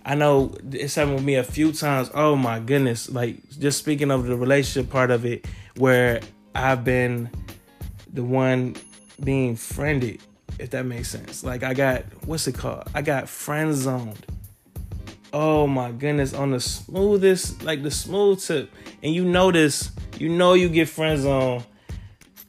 I 0.06 0.16
know 0.16 0.54
it's 0.72 0.96
happened 0.96 1.16
with 1.16 1.24
me 1.24 1.36
a 1.36 1.44
few 1.44 1.72
times. 1.72 2.10
Oh 2.14 2.36
my 2.36 2.60
goodness. 2.60 3.10
Like 3.10 3.38
just 3.58 3.80
speaking 3.80 4.12
of 4.12 4.26
the 4.26 4.36
relationship 4.36 4.92
part 4.92 5.12
of 5.12 5.26
it, 5.26 5.46
where 5.78 6.22
I've 6.54 6.84
been 6.84 7.30
the 8.14 8.24
one 8.24 8.76
being 9.24 9.56
friended, 9.56 10.22
if 10.60 10.72
that 10.72 10.86
makes 10.86 11.10
sense. 11.10 11.44
Like 11.44 11.64
I 11.64 11.74
got 11.74 12.04
what's 12.26 12.48
it 12.48 12.56
called? 12.56 12.84
I 12.94 13.02
got 13.02 13.30
friend 13.30 13.74
zoned. 13.74 14.26
Oh 15.34 15.66
my 15.66 15.92
goodness, 15.92 16.34
on 16.34 16.52
the 16.52 16.60
smoothest, 16.60 17.64
like 17.64 17.84
the 17.84 17.92
smooth 17.92 18.44
tip. 18.44 18.72
And 19.02 19.16
you 19.16 19.24
notice, 19.24 19.92
you 20.18 20.28
know 20.30 20.54
you 20.54 20.70
get 20.70 20.90
friend 20.90 21.22
zoned. 21.22 21.66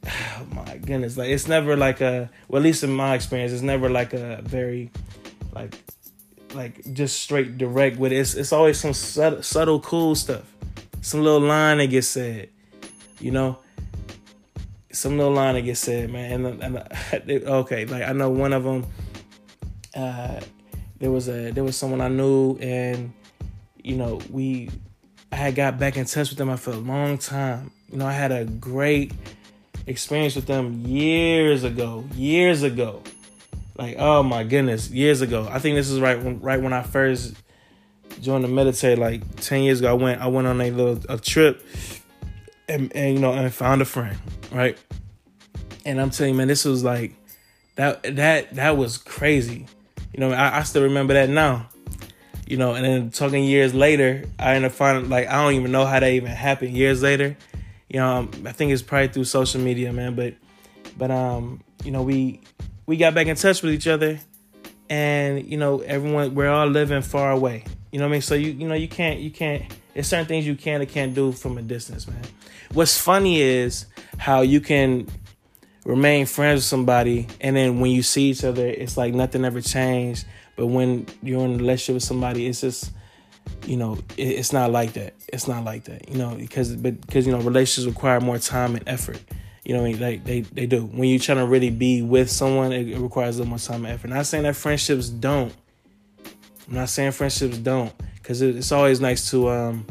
Oh 0.35 0.45
my 0.53 0.77
goodness. 0.77 1.15
Like 1.15 1.29
it's 1.29 1.47
never 1.47 1.77
like 1.77 2.01
a 2.01 2.29
well 2.49 2.59
at 2.59 2.63
least 2.63 2.83
in 2.83 2.91
my 2.91 3.15
experience, 3.15 3.53
it's 3.53 3.61
never 3.61 3.89
like 3.89 4.13
a 4.13 4.41
very 4.43 4.91
like 5.53 5.73
like 6.53 6.93
just 6.93 7.21
straight 7.21 7.57
direct 7.57 7.97
with 7.97 8.11
it. 8.11 8.17
It's, 8.17 8.33
it's 8.33 8.51
always 8.51 8.79
some 8.79 8.93
subtle, 8.93 9.41
subtle 9.41 9.79
cool 9.79 10.15
stuff. 10.15 10.43
Some 11.01 11.21
little 11.21 11.39
line 11.39 11.77
that 11.77 11.87
gets 11.87 12.07
said. 12.07 12.49
You 13.19 13.31
know? 13.31 13.59
Some 14.93 15.17
little 15.17 15.33
line 15.33 15.55
that 15.55 15.61
gets 15.61 15.81
said, 15.81 16.11
man. 16.11 16.45
And, 16.45 16.63
and 16.63 17.27
okay, 17.29 17.85
like 17.85 18.03
I 18.03 18.13
know 18.13 18.29
one 18.29 18.53
of 18.53 18.63
them. 18.63 18.85
Uh, 19.93 20.39
there 20.99 21.11
was 21.11 21.27
a 21.27 21.51
there 21.51 21.63
was 21.63 21.75
someone 21.75 21.99
I 21.99 22.07
knew, 22.07 22.57
and 22.59 23.13
you 23.83 23.97
know 23.97 24.21
we, 24.31 24.69
I 25.31 25.35
had 25.35 25.55
got 25.55 25.77
back 25.77 25.97
in 25.97 26.05
touch 26.05 26.29
with 26.29 26.37
them 26.37 26.49
after 26.49 26.71
a 26.71 26.77
long 26.77 27.17
time. 27.17 27.71
You 27.91 27.97
know, 27.97 28.07
I 28.07 28.13
had 28.13 28.31
a 28.31 28.45
great 28.45 29.11
experience 29.85 30.35
with 30.35 30.45
them 30.45 30.85
years 30.85 31.63
ago, 31.63 32.05
years 32.15 32.63
ago. 32.63 33.03
Like 33.77 33.97
oh 33.99 34.23
my 34.23 34.43
goodness, 34.43 34.89
years 34.89 35.21
ago. 35.21 35.47
I 35.51 35.59
think 35.59 35.75
this 35.75 35.89
is 35.89 35.99
right 35.99 36.21
when 36.21 36.39
right 36.39 36.61
when 36.61 36.73
I 36.73 36.83
first 36.83 37.35
joined 38.21 38.43
the 38.43 38.47
military, 38.47 38.95
like 38.95 39.23
ten 39.41 39.63
years 39.63 39.79
ago. 39.79 39.89
I 39.89 39.93
went 39.93 40.21
I 40.21 40.27
went 40.27 40.47
on 40.47 40.61
a 40.61 40.71
little 40.71 40.99
a 41.09 41.17
trip 41.17 41.61
and, 42.67 42.95
and 42.95 43.15
you 43.15 43.19
know 43.19 43.33
and 43.33 43.53
found 43.53 43.81
a 43.81 43.85
friend, 43.85 44.17
right? 44.51 44.77
And 45.85 45.99
I'm 45.99 46.09
telling 46.09 46.33
you, 46.33 46.37
man, 46.37 46.47
this 46.47 46.65
was 46.65 46.83
like 46.83 47.13
that 47.75 48.15
that 48.15 48.55
that 48.55 48.77
was 48.77 48.97
crazy. 48.97 49.67
You 50.13 50.19
know, 50.19 50.31
I, 50.31 50.59
I 50.59 50.63
still 50.63 50.83
remember 50.83 51.13
that 51.13 51.29
now. 51.29 51.69
You 52.45 52.57
know, 52.57 52.73
and 52.73 52.85
then 52.85 53.09
talking 53.09 53.45
years 53.45 53.73
later, 53.73 54.25
I 54.37 54.55
ended 54.55 54.71
up 54.71 54.75
finding 54.75 55.09
like 55.09 55.27
I 55.27 55.43
don't 55.43 55.53
even 55.53 55.71
know 55.71 55.85
how 55.85 55.99
that 55.99 56.11
even 56.11 56.29
happened. 56.29 56.75
Years 56.75 57.01
later, 57.01 57.37
you 57.89 57.99
know, 57.99 58.17
um, 58.17 58.31
I 58.45 58.51
think 58.51 58.71
it's 58.71 58.81
probably 58.81 59.07
through 59.07 59.25
social 59.25 59.61
media, 59.61 59.93
man. 59.93 60.15
But 60.15 60.35
but 60.97 61.09
um, 61.09 61.63
you 61.83 61.91
know, 61.91 62.03
we 62.03 62.41
we 62.85 62.97
got 62.97 63.13
back 63.13 63.27
in 63.27 63.35
touch 63.35 63.61
with 63.61 63.73
each 63.73 63.87
other, 63.87 64.19
and 64.89 65.45
you 65.47 65.57
know, 65.57 65.79
everyone 65.79 66.35
we're 66.35 66.49
all 66.49 66.67
living 66.67 67.01
far 67.01 67.31
away. 67.31 67.63
You 67.91 67.99
know 67.99 68.05
what 68.05 68.09
I 68.09 68.11
mean? 68.13 68.21
So 68.21 68.35
you 68.35 68.51
you 68.51 68.67
know 68.67 68.75
you 68.75 68.87
can't 68.87 69.19
you 69.19 69.31
can't. 69.31 69.63
There's 69.93 70.07
certain 70.07 70.25
things 70.25 70.45
you 70.45 70.55
can 70.55 70.81
or 70.81 70.85
can't 70.85 71.13
do 71.13 71.31
from 71.31 71.57
a 71.57 71.61
distance, 71.61 72.07
man. 72.07 72.21
What's 72.73 72.97
funny 72.97 73.41
is 73.41 73.85
how 74.17 74.41
you 74.41 74.59
can 74.59 75.07
remain 75.85 76.25
friends 76.25 76.59
with 76.59 76.65
somebody, 76.65 77.27
and 77.41 77.55
then 77.55 77.79
when 77.79 77.91
you 77.91 78.01
see 78.01 78.29
each 78.29 78.43
other, 78.43 78.65
it's 78.65 78.97
like 78.97 79.13
nothing 79.13 79.45
ever 79.45 79.61
changed. 79.61 80.25
But 80.55 80.67
when 80.67 81.07
you're 81.21 81.43
in 81.45 81.55
a 81.55 81.57
relationship 81.57 81.95
with 81.95 82.03
somebody, 82.03 82.47
it's 82.47 82.61
just 82.61 82.91
you 83.65 83.77
know 83.77 83.97
it, 84.17 84.23
it's 84.23 84.53
not 84.53 84.71
like 84.71 84.93
that. 84.93 85.13
It's 85.31 85.47
not 85.47 85.63
like 85.63 85.85
that. 85.85 86.09
You 86.09 86.17
know 86.17 86.35
because 86.35 86.75
but 86.75 86.99
because 87.01 87.25
you 87.25 87.31
know 87.31 87.41
relationships 87.41 87.93
require 87.93 88.19
more 88.19 88.39
time 88.39 88.75
and 88.75 88.87
effort. 88.87 89.21
You 89.65 89.73
know, 89.73 89.83
like 89.83 90.25
they, 90.25 90.41
they 90.41 90.65
do. 90.65 90.85
When 90.85 91.07
you're 91.07 91.19
trying 91.19 91.37
to 91.37 91.45
really 91.45 91.69
be 91.69 92.01
with 92.01 92.29
someone, 92.29 92.73
it, 92.73 92.89
it 92.89 92.99
requires 92.99 93.37
a 93.37 93.39
little 93.39 93.51
more 93.51 93.59
time 93.59 93.85
and 93.85 93.93
effort. 93.93 94.09
Not 94.09 94.25
saying 94.25 94.43
that 94.43 94.57
friendships 94.57 95.07
don't. 95.07 95.53
I'm 96.67 96.75
not 96.75 96.89
saying 96.89 97.11
friendships 97.11 97.57
don't, 97.57 97.93
because 98.23 98.41
it's 98.41 98.71
always 98.71 99.01
nice 99.01 99.29
to 99.31 99.49
um, 99.49 99.85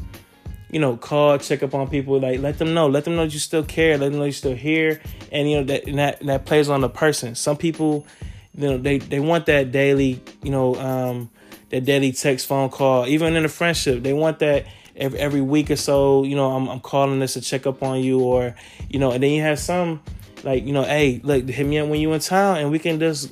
you 0.70 0.80
know, 0.80 0.96
call, 0.96 1.36
check 1.36 1.62
up 1.62 1.74
on 1.74 1.88
people, 1.88 2.18
like 2.18 2.40
let 2.40 2.58
them 2.58 2.72
know, 2.72 2.88
let 2.88 3.04
them 3.04 3.14
know 3.14 3.24
you 3.24 3.38
still 3.38 3.62
care, 3.62 3.98
let 3.98 4.10
them 4.10 4.18
know 4.18 4.24
you're 4.24 4.32
still 4.32 4.56
here, 4.56 5.02
and 5.30 5.48
you 5.48 5.58
know 5.58 5.64
that 5.64 5.86
and 5.86 5.98
that 5.98 6.20
and 6.20 6.30
that 6.30 6.46
plays 6.46 6.68
on 6.70 6.80
the 6.80 6.88
person. 6.88 7.34
Some 7.34 7.58
people, 7.58 8.06
you 8.54 8.68
know, 8.68 8.78
they 8.78 8.96
they 8.98 9.20
want 9.20 9.46
that 9.46 9.70
daily, 9.70 10.22
you 10.42 10.50
know, 10.50 10.74
um, 10.76 11.30
that 11.68 11.84
daily 11.84 12.10
text, 12.12 12.46
phone 12.46 12.70
call, 12.70 13.06
even 13.06 13.36
in 13.36 13.44
a 13.44 13.50
friendship, 13.50 14.02
they 14.02 14.14
want 14.14 14.38
that 14.38 14.64
every 14.96 15.18
every 15.18 15.40
week 15.42 15.70
or 15.70 15.76
so. 15.76 16.24
You 16.24 16.36
know, 16.36 16.50
I'm 16.52 16.66
I'm 16.68 16.80
calling 16.80 17.18
this 17.18 17.34
to 17.34 17.42
check 17.42 17.66
up 17.66 17.82
on 17.82 18.00
you, 18.00 18.20
or 18.20 18.54
you 18.88 18.98
know, 18.98 19.12
and 19.12 19.22
then 19.22 19.30
you 19.30 19.42
have 19.42 19.58
some 19.58 20.00
like 20.42 20.64
you 20.64 20.72
know, 20.72 20.84
hey, 20.84 21.20
look, 21.22 21.46
hit 21.46 21.66
me 21.66 21.78
up 21.80 21.88
when 21.88 22.00
you 22.00 22.10
in 22.14 22.20
town, 22.20 22.56
and 22.56 22.70
we 22.70 22.78
can 22.78 22.98
just 22.98 23.30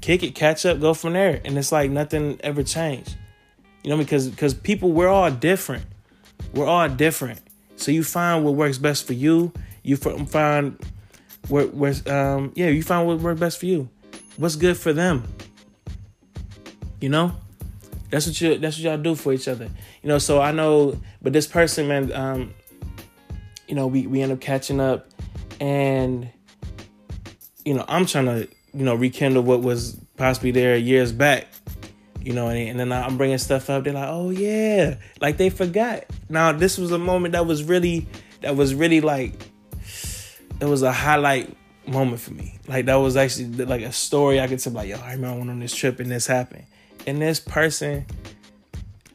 kick 0.00 0.22
it, 0.22 0.36
catch 0.36 0.64
up, 0.64 0.78
go 0.78 0.94
from 0.94 1.14
there, 1.14 1.40
and 1.44 1.58
it's 1.58 1.72
like 1.72 1.90
nothing 1.90 2.38
ever 2.44 2.62
changed. 2.62 3.16
You 3.88 3.94
know, 3.94 4.02
because 4.02 4.28
because 4.28 4.52
people 4.52 4.92
we're 4.92 5.08
all 5.08 5.30
different 5.30 5.82
we're 6.52 6.66
all 6.66 6.90
different. 6.90 7.40
So 7.76 7.90
you 7.90 8.04
find 8.04 8.44
what 8.44 8.52
works 8.52 8.76
best 8.76 9.06
for 9.06 9.14
you. 9.14 9.50
You 9.82 9.96
find 9.96 10.78
what 11.48 11.72
what 11.72 12.06
um 12.06 12.52
yeah, 12.54 12.66
you 12.68 12.82
find 12.82 13.06
what 13.06 13.20
works 13.20 13.40
best 13.40 13.58
for 13.58 13.64
you. 13.64 13.88
What's 14.36 14.56
good 14.56 14.76
for 14.76 14.92
them. 14.92 15.24
You 17.00 17.08
know? 17.08 17.32
That's 18.10 18.26
what 18.26 18.38
you 18.42 18.58
that's 18.58 18.76
what 18.76 18.82
y'all 18.84 18.98
do 18.98 19.14
for 19.14 19.32
each 19.32 19.48
other. 19.48 19.70
You 20.02 20.08
know, 20.10 20.18
so 20.18 20.38
I 20.38 20.52
know 20.52 21.00
but 21.22 21.32
this 21.32 21.46
person, 21.46 21.88
man, 21.88 22.12
um, 22.12 22.52
you 23.68 23.74
know, 23.74 23.86
we, 23.86 24.06
we 24.06 24.20
end 24.20 24.32
up 24.32 24.40
catching 24.42 24.80
up 24.80 25.08
and 25.62 26.28
you 27.64 27.72
know, 27.72 27.86
I'm 27.88 28.04
trying 28.04 28.26
to, 28.26 28.48
you 28.74 28.84
know, 28.84 28.94
rekindle 28.94 29.44
what 29.44 29.62
was 29.62 29.98
possibly 30.18 30.50
there 30.50 30.76
years 30.76 31.10
back 31.10 31.46
you 32.22 32.32
know, 32.32 32.48
and, 32.48 32.58
and 32.58 32.80
then 32.80 32.92
I'm 32.92 33.16
bringing 33.16 33.38
stuff 33.38 33.70
up. 33.70 33.84
They're 33.84 33.92
like, 33.92 34.08
"Oh 34.08 34.30
yeah," 34.30 34.96
like 35.20 35.36
they 35.36 35.50
forgot. 35.50 36.04
Now 36.28 36.52
this 36.52 36.78
was 36.78 36.92
a 36.92 36.98
moment 36.98 37.32
that 37.32 37.46
was 37.46 37.64
really, 37.64 38.06
that 38.40 38.56
was 38.56 38.74
really 38.74 39.00
like, 39.00 39.34
it 40.60 40.66
was 40.66 40.82
a 40.82 40.92
highlight 40.92 41.56
moment 41.86 42.20
for 42.20 42.32
me. 42.32 42.58
Like 42.66 42.86
that 42.86 42.96
was 42.96 43.16
actually 43.16 43.64
like 43.64 43.82
a 43.82 43.92
story 43.92 44.40
I 44.40 44.46
could 44.46 44.58
tell. 44.58 44.72
Like, 44.72 44.88
yo, 44.88 44.96
I 44.96 45.12
remember 45.12 45.34
I 45.34 45.38
went 45.38 45.50
on 45.50 45.60
this 45.60 45.74
trip 45.74 46.00
and 46.00 46.10
this 46.10 46.26
happened, 46.26 46.66
and 47.06 47.20
this 47.20 47.40
person 47.40 48.06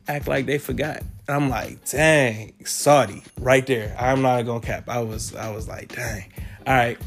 act 0.08 0.28
like 0.28 0.46
they 0.46 0.58
forgot. 0.58 1.04
I'm 1.28 1.50
like, 1.50 1.86
dang, 1.90 2.54
Saudi, 2.66 3.24
right 3.40 3.66
there. 3.66 3.96
I'm 3.98 4.22
not 4.22 4.42
gonna 4.44 4.60
cap. 4.60 4.90
I 4.90 5.00
was, 5.00 5.34
I 5.36 5.52
was 5.52 5.68
like, 5.68 5.96
dang. 5.96 6.32
All 6.68 6.74
right. 6.74 6.98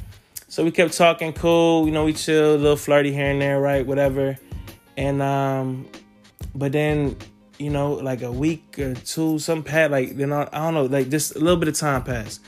So 0.49 0.65
we 0.65 0.71
kept 0.71 0.97
talking, 0.97 1.35
cool. 1.35 1.85
You 1.87 1.93
know, 1.93 2.07
we 2.07 2.15
chill, 2.15 2.55
a 2.55 2.57
little 2.57 2.77
flirty 2.77 3.13
here 3.13 3.31
and 3.31 3.43
there, 3.43 3.61
right? 3.61 3.87
Whatever. 3.87 4.39
And 4.97 5.21
um, 5.23 5.87
but 6.55 6.73
then 6.73 7.17
you 7.59 7.71
know, 7.71 7.95
like 7.95 8.23
a 8.23 8.31
week 8.31 8.79
or 8.79 8.95
two, 8.95 9.39
some 9.39 9.63
passed. 9.63 9.91
Like 9.91 10.17
then 10.17 10.33
I, 10.33 10.49
I 10.53 10.59
don't 10.59 10.75
know, 10.75 10.85
like 10.85 11.09
just 11.09 11.37
a 11.37 11.39
little 11.39 11.57
bit 11.57 11.69
of 11.69 11.77
time 11.77 12.03
passed, 12.03 12.43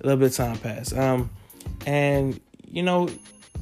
a 0.00 0.06
little 0.06 0.18
bit 0.18 0.30
of 0.30 0.36
time 0.36 0.58
passed. 0.58 0.96
Um, 0.96 1.30
and 1.86 2.40
you 2.70 2.82
know, 2.82 3.08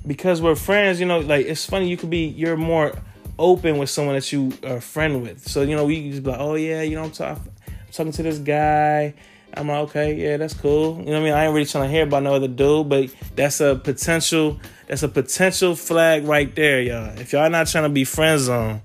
because 0.07 0.41
we're 0.41 0.55
friends, 0.55 1.01
you 1.01 1.07
know, 1.07 1.21
like 1.21 1.47
it's 1.47 1.67
funny. 1.67 1.89
You 1.89 1.97
could 1.97 2.11
be 2.11 2.27
you're 2.27 2.57
more 2.57 2.93
open 3.39 3.79
with 3.79 3.91
someone 3.91 4.15
that 4.15 4.33
you 4.33 4.53
are 4.65 4.77
a 4.77 4.81
friend 4.81 5.23
with. 5.23 5.47
So 5.47 5.63
you 5.63 5.77
know, 5.77 5.85
we 5.85 6.11
just 6.11 6.23
be 6.23 6.31
like, 6.31 6.41
oh 6.41 6.55
yeah, 6.55 6.83
you 6.83 6.97
know, 6.97 7.05
I'm, 7.05 7.11
talk, 7.11 7.39
I'm 7.67 7.93
talking 7.93 8.13
to 8.13 8.23
this 8.23 8.39
guy. 8.39 9.15
I'm 9.57 9.69
like, 9.69 9.79
okay, 9.89 10.15
yeah, 10.15 10.37
that's 10.37 10.55
cool. 10.55 10.99
You 10.99 11.07
know 11.07 11.13
what 11.13 11.21
I 11.21 11.25
mean? 11.25 11.33
I 11.33 11.45
ain't 11.47 11.55
really 11.55 11.67
trying 11.67 11.85
to 11.85 11.91
hear 11.91 12.03
about 12.05 12.23
no 12.23 12.35
other 12.35 12.49
dude, 12.49 12.89
but 12.89 13.15
that's 13.35 13.61
a 13.61 13.77
potential 13.77 14.61
that's 14.87 15.03
a 15.03 15.09
potential 15.09 15.75
flag 15.75 16.25
right 16.25 16.55
there, 16.55 16.81
y'all. 16.83 17.19
If 17.19 17.33
y'all 17.33 17.49
not 17.49 17.67
trying 17.67 17.85
to 17.85 17.91
be 17.91 18.05
friend 18.05 18.39
zone, 18.39 18.83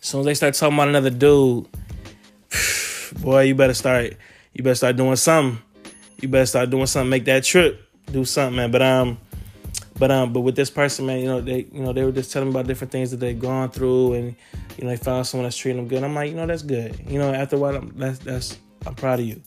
as 0.00 0.06
soon 0.06 0.20
as 0.20 0.26
they 0.26 0.34
start 0.34 0.54
talking 0.54 0.74
about 0.74 0.88
another 0.88 1.10
dude, 1.10 1.66
boy, 3.20 3.42
you 3.42 3.54
better 3.54 3.74
start. 3.74 4.16
You 4.52 4.62
better 4.62 4.74
start 4.74 4.96
doing 4.96 5.16
something. 5.16 5.62
You 6.20 6.28
better 6.28 6.46
start 6.46 6.70
doing 6.70 6.86
something. 6.86 7.08
Make 7.08 7.24
that 7.24 7.44
trip. 7.44 7.88
Do 8.12 8.24
something, 8.24 8.56
man. 8.56 8.70
But 8.70 8.82
um, 8.82 9.18
but 9.98 10.10
um, 10.10 10.32
but 10.32 10.40
with 10.40 10.56
this 10.56 10.70
person, 10.70 11.06
man, 11.06 11.20
you 11.20 11.26
know 11.26 11.40
they, 11.40 11.66
you 11.72 11.82
know 11.82 11.92
they 11.92 12.04
were 12.04 12.12
just 12.12 12.32
telling 12.32 12.48
me 12.48 12.54
about 12.54 12.66
different 12.66 12.90
things 12.90 13.10
that 13.10 13.18
they've 13.18 13.38
gone 13.38 13.70
through, 13.70 14.14
and 14.14 14.36
you 14.76 14.84
know 14.84 14.90
they 14.90 14.96
found 14.96 15.26
someone 15.26 15.44
that's 15.44 15.56
treating 15.56 15.80
them 15.80 15.88
good. 15.88 16.02
I'm 16.02 16.14
like, 16.14 16.30
you 16.30 16.36
know, 16.36 16.46
that's 16.46 16.62
good. 16.62 16.98
You 17.06 17.18
know, 17.18 17.32
after 17.32 17.56
a 17.56 17.58
while, 17.58 17.80
that's 17.94 18.18
that's 18.18 18.58
I'm 18.86 18.94
proud 18.94 19.20
of 19.20 19.26
you. 19.26 19.42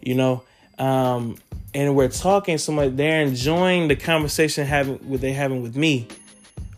You 0.00 0.14
know, 0.14 0.42
um, 0.78 1.36
and 1.74 1.94
we're 1.94 2.08
talking 2.08 2.58
so 2.58 2.72
much 2.72 2.96
they're 2.96 3.22
enjoying 3.22 3.88
the 3.88 3.96
conversation 3.96 4.66
having 4.66 4.96
what 5.08 5.20
they 5.20 5.32
having 5.32 5.62
with 5.62 5.76
me 5.76 6.08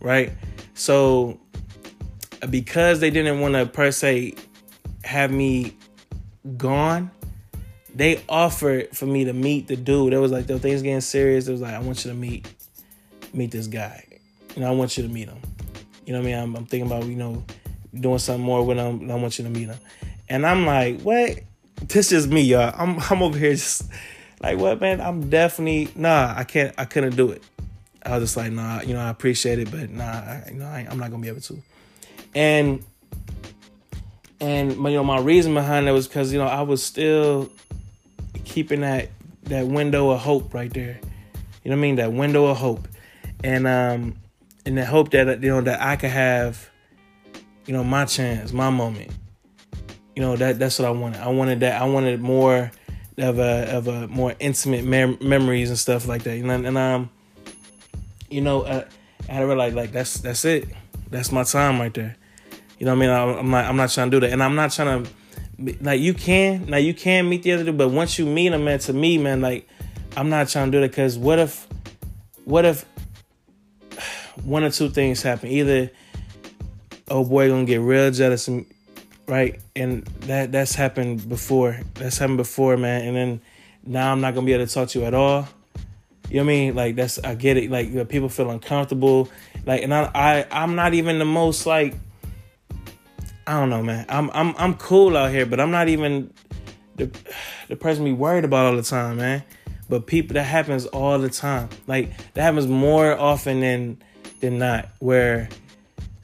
right? 0.05 0.33
So 0.75 1.41
because 2.49 3.01
they 3.01 3.11
didn't 3.11 3.41
want 3.41 3.55
to 3.55 3.67
per 3.67 3.91
se 3.91 4.35
have 5.03 5.33
me 5.33 5.77
gone 6.57 7.11
they 7.95 8.23
offered 8.29 8.95
for 8.95 9.07
me 9.07 9.25
to 9.25 9.33
meet 9.33 9.69
the 9.69 9.77
dude. 9.77 10.13
It 10.13 10.19
was 10.19 10.33
like 10.33 10.47
the 10.49 10.59
things 10.59 10.83
getting 10.83 11.01
serious. 11.01 11.47
It 11.47 11.53
was 11.53 11.61
like 11.61 11.75
i 11.75 11.79
want 11.79 12.05
you 12.05 12.11
to 12.11 12.17
meet 12.17 12.53
meet 13.33 13.51
this 13.51 13.67
guy. 13.67 14.05
You 14.55 14.63
know 14.63 14.69
i 14.69 14.75
want 14.75 14.97
you 14.97 15.05
to 15.05 15.09
meet 15.09 15.29
him. 15.29 15.41
You 16.05 16.13
know 16.13 16.19
what 16.19 16.27
i 16.27 16.33
mean? 16.33 16.39
I'm, 16.39 16.57
I'm 16.57 16.67
thinking 16.67 16.91
about 16.91 17.05
you 17.07 17.17
know 17.17 17.43
doing 17.95 18.19
something 18.19 18.45
more 18.45 18.67
with 18.67 18.77
him 18.77 19.11
i 19.11 19.15
want 19.15 19.39
you 19.39 19.45
to 19.45 19.51
meet 19.51 19.69
him. 19.69 19.79
And 20.29 20.45
i'm 20.47 20.67
like 20.67 21.01
what 21.01 21.39
this 21.88 22.12
is 22.12 22.26
me 22.26 22.43
y'all. 22.43 22.75
I'm, 22.76 22.99
I'm 23.11 23.23
over 23.23 23.38
here 23.38 23.53
just 23.53 23.88
like 24.41 24.59
what 24.59 24.81
man? 24.81 25.00
I'm 25.00 25.31
definitely 25.31 25.88
nah 25.95 26.35
i 26.37 26.45
can't 26.45 26.75
i 26.79 26.85
couldn't 26.85 27.17
do 27.17 27.31
it. 27.31 27.43
I 28.05 28.19
was 28.19 28.25
just 28.25 28.37
like 28.37 28.53
nah 28.53 28.83
you 28.83 28.95
know 28.95 29.00
i 29.00 29.09
appreciate 29.09 29.59
it 29.59 29.71
but 29.71 29.91
nah 29.91 30.05
I, 30.05 30.45
you 30.50 30.59
know 30.59 30.67
I, 30.67 30.87
i'm 30.91 30.99
not 30.99 31.11
gonna 31.11 31.23
be 31.23 31.29
able 31.29 31.41
to. 31.43 31.62
And 32.35 32.85
and 34.41 34.73
you 34.73 34.91
know 34.91 35.05
my 35.05 35.21
reason 35.21 35.55
behind 35.55 35.87
that 35.87 35.93
was 35.93 36.09
because 36.09 36.33
you 36.33 36.38
know 36.38 36.47
i 36.47 36.62
was 36.62 36.83
still 36.83 37.50
keeping 38.45 38.81
that 38.81 39.09
that 39.45 39.67
window 39.67 40.11
of 40.11 40.21
hope 40.21 40.55
right 40.55 40.73
there. 40.73 40.99
You 41.62 41.71
know 41.71 41.76
what 41.76 41.81
i 41.81 41.83
mean? 41.83 41.97
That 41.97 42.12
window 42.12 42.47
of 42.47 42.57
hope. 42.57 42.88
And 43.43 43.67
um 43.67 44.17
and 44.67 44.76
the 44.79 44.85
hope 44.85 45.11
that 45.11 45.43
you 45.43 45.50
know 45.50 45.61
that 45.61 45.81
i 45.83 45.97
could 45.97 46.11
have 46.11 46.71
you 47.67 47.73
know 47.73 47.85
my 47.85 48.05
chance 48.05 48.53
my 48.53 48.71
moment 48.71 49.11
you 50.14 50.23
know 50.23 50.37
that 50.37 50.59
that's 50.59 50.78
what 50.78 50.87
i 50.87 50.90
wanted 50.90 51.21
i 51.21 51.28
wanted 51.28 51.61
that 51.61 51.80
i 51.80 51.85
wanted 51.85 52.21
more 52.21 52.71
of 53.18 53.38
a 53.38 53.76
of 53.76 53.88
a 53.88 54.09
more 54.09 54.35
intimate 54.40 54.85
mem- 54.85 55.18
memories 55.21 55.71
and 55.71 55.78
stuff 55.78 56.06
like 56.09 56.25
that. 56.25 56.37
And, 56.37 56.66
and 56.66 56.78
um, 56.78 57.11
you 58.30 58.40
know, 58.40 58.62
uh, 58.62 58.85
I 59.28 59.33
had 59.33 59.40
to 59.40 59.54
like 59.54 59.92
that's 59.92 60.18
that's 60.18 60.44
it. 60.44 60.68
That's 61.11 61.30
my 61.30 61.44
time 61.44 61.80
right 61.80 61.94
there. 61.94 62.16
You 62.78 62.87
know 62.87 62.94
what 62.97 63.04
I 63.04 63.35
mean? 63.35 63.38
I'm 63.38 63.50
not 63.50 63.64
I'm 63.66 63.76
not 63.76 63.90
trying 63.90 64.11
to 64.11 64.16
do 64.16 64.21
that, 64.26 64.33
and 64.33 64.42
I'm 64.42 64.56
not 64.56 64.73
trying 64.73 65.04
to 65.04 65.11
like 65.80 66.00
you 66.00 66.14
can 66.14 66.66
now 66.66 66.78
you 66.78 66.94
can 66.94 67.28
meet 67.28 67.44
the 67.44 67.52
other 67.52 67.64
dude, 67.64 67.78
but 67.78 67.90
once 67.90 68.18
you 68.18 68.26
meet 68.26 68.52
him, 68.52 68.64
man, 68.64 68.80
to 68.80 68.92
me, 68.92 69.18
man, 69.18 69.40
like 69.40 69.68
I'm 70.16 70.28
not 70.28 70.49
trying 70.49 70.71
to 70.71 70.76
do 70.76 70.80
that 70.80 70.90
because 70.90 71.16
what 71.16 71.38
if 71.38 71.68
what 72.44 72.64
if 72.64 72.85
one 74.44 74.64
or 74.64 74.71
two 74.71 74.88
things 74.88 75.23
happen? 75.23 75.49
Either 75.50 75.90
oh 77.09 77.25
boy 77.25 77.49
gonna 77.49 77.64
get 77.64 77.80
real 77.80 78.11
jealous 78.11 78.49
and 78.49 78.66
right? 79.26 79.61
And 79.75 80.04
that 80.26 80.52
that's 80.52 80.75
happened 80.75 81.28
before. 81.28 81.81
That's 81.95 82.19
happened 82.19 82.38
before, 82.38 82.76
man. 82.76 83.02
And 83.07 83.16
then 83.16 83.40
now 83.85 84.12
I'm 84.12 84.21
not 84.21 84.35
gonna 84.35 84.47
be 84.47 84.52
able 84.52 84.66
to 84.66 84.73
talk 84.73 84.88
to 84.90 85.00
you 85.00 85.04
at 85.04 85.14
all. 85.14 85.49
You 86.31 86.37
know 86.37 86.45
what 86.47 86.52
I 86.52 86.57
mean? 86.57 86.75
Like 86.75 86.97
that's 86.97 87.19
I 87.19 87.35
get 87.35 87.57
it. 87.57 87.71
Like 87.71 87.88
you 87.88 87.95
know, 87.95 88.04
people 88.04 88.28
feel 88.28 88.50
uncomfortable. 88.50 89.28
Like 89.66 89.83
and 89.83 89.95
I 89.95 90.11
I 90.14 90.47
I'm 90.50 90.75
not 90.75 90.95
even 90.95 91.19
the 91.19 91.25
most 91.25 91.66
like 91.66 91.95
I 93.47 93.52
don't 93.52 93.71
know, 93.71 93.83
man. 93.83 94.07
I'm 94.09 94.31
I'm 94.33 94.54
I'm 94.57 94.75
cool 94.75 95.16
out 95.16 95.31
here, 95.31 95.47
but 95.47 95.61
I'm 95.61 95.71
not 95.71 95.88
even 95.88 96.33
the 96.97 97.11
the 97.69 97.76
person 97.76 98.04
be 98.04 98.12
worried 98.12 98.45
about 98.45 98.66
all 98.66 98.76
the 98.76 98.83
time, 98.83 99.19
man. 99.19 99.43
But 99.88 100.07
people 100.07 100.35
that 100.35 100.45
happens 100.45 100.87
all 100.87 101.19
the 101.19 101.28
time. 101.28 101.69
Like 101.87 102.11
that 102.35 102.43
happens 102.43 102.66
more 102.66 103.19
often 103.19 103.61
than 103.61 104.02
than 104.40 104.59
not 104.59 104.88
where 104.99 105.49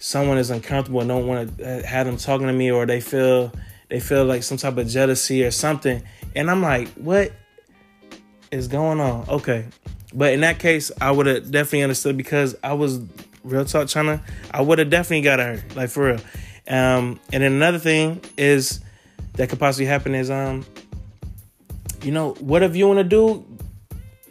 someone 0.01 0.37
is 0.39 0.51
uncomfortable 0.51 1.01
and 1.01 1.09
don't 1.09 1.27
want 1.27 1.57
to 1.57 1.65
uh, 1.65 1.87
have 1.87 2.07
them 2.07 2.17
talking 2.17 2.49
to 2.49 2.53
me 2.53 2.71
or 2.71 2.87
they 2.87 3.01
feel 3.01 3.53
they 3.89 4.01
feel 4.01 4.25
like 4.25 4.43
some 4.43 4.57
type 4.57 4.77
of 4.77 4.89
jealousy 4.89 5.45
or 5.45 5.51
something 5.51 6.03
and 6.35 6.51
i'm 6.51 6.61
like 6.61 6.89
what 6.95 7.33
is 8.51 8.67
going 8.67 8.99
on 8.99 9.25
okay 9.29 9.65
but 10.13 10.33
in 10.33 10.41
that 10.41 10.59
case 10.59 10.91
i 11.01 11.11
would 11.11 11.27
have 11.27 11.51
definitely 11.51 11.83
understood 11.83 12.17
because 12.17 12.57
i 12.65 12.73
was 12.73 13.01
real 13.45 13.65
talk 13.65 13.87
to 13.87 14.21
i 14.51 14.61
would 14.61 14.79
have 14.79 14.91
definitely 14.91 15.23
got 15.23 15.39
her 15.39 15.63
like 15.77 15.89
for 15.89 16.07
real 16.07 16.21
um 16.69 17.21
and 17.33 17.43
then 17.43 17.53
another 17.53 17.79
thing 17.79 18.21
is 18.37 18.81
that 19.35 19.49
could 19.49 19.61
possibly 19.61 19.87
happen 19.87 20.15
is 20.15 20.31
um 20.31 20.65
you 22.03 22.11
know 22.11 22.33
what 22.41 22.63
if 22.63 22.75
you 22.75 22.89
want 22.89 22.99
to 22.99 23.05
do 23.05 23.45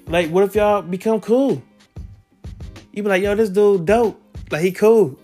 Like, 0.10 0.32
what 0.32 0.44
if 0.44 0.56
y'all 0.56 0.82
become 0.82 1.22
cool? 1.22 1.62
You 2.92 3.04
be 3.04 3.10
like, 3.10 3.22
yo, 3.22 3.36
this 3.36 3.52
dude 3.52 3.86
dope. 3.86 4.20
Like, 4.50 4.64
he 4.64 4.72
cool. 4.72 5.20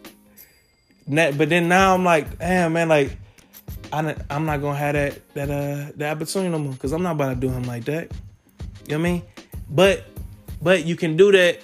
But 1.07 1.49
then 1.49 1.67
now 1.67 1.93
I'm 1.93 2.03
like, 2.03 2.39
damn, 2.39 2.73
man, 2.73 2.89
like, 2.89 3.17
I, 3.93 4.15
I'm 4.29 4.45
not 4.45 4.61
gonna 4.61 4.77
have 4.77 4.93
that 4.93 5.33
that 5.35 5.49
uh 5.49 5.91
that 5.95 6.15
opportunity 6.15 6.51
no 6.51 6.59
more 6.59 6.73
because 6.73 6.91
I'm 6.91 7.03
not 7.03 7.11
about 7.11 7.29
to 7.29 7.35
do 7.35 7.49
him 7.49 7.63
like 7.63 7.85
that. 7.85 8.11
You 8.87 8.97
know 8.97 8.99
what 9.01 9.07
I 9.07 9.11
mean? 9.11 9.23
But 9.69 10.05
but 10.61 10.85
you 10.85 10.95
can 10.95 11.15
do 11.15 11.31
that 11.31 11.61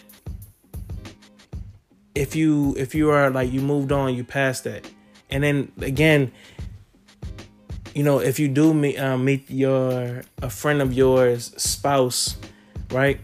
if 2.15 2.35
you 2.35 2.75
if 2.77 2.93
you 2.93 3.09
are 3.09 3.29
like 3.29 3.51
you 3.51 3.61
moved 3.61 3.91
on, 3.91 4.15
you 4.15 4.23
passed 4.23 4.65
that, 4.65 4.87
and 5.29 5.43
then 5.43 5.71
again, 5.81 6.31
you 7.95 8.03
know, 8.03 8.19
if 8.19 8.39
you 8.39 8.47
do 8.47 8.73
meet 8.73 8.97
uh, 8.97 9.17
meet 9.17 9.49
your 9.49 10.23
a 10.41 10.49
friend 10.49 10.81
of 10.81 10.93
yours 10.93 11.53
spouse, 11.57 12.37
right? 12.91 13.19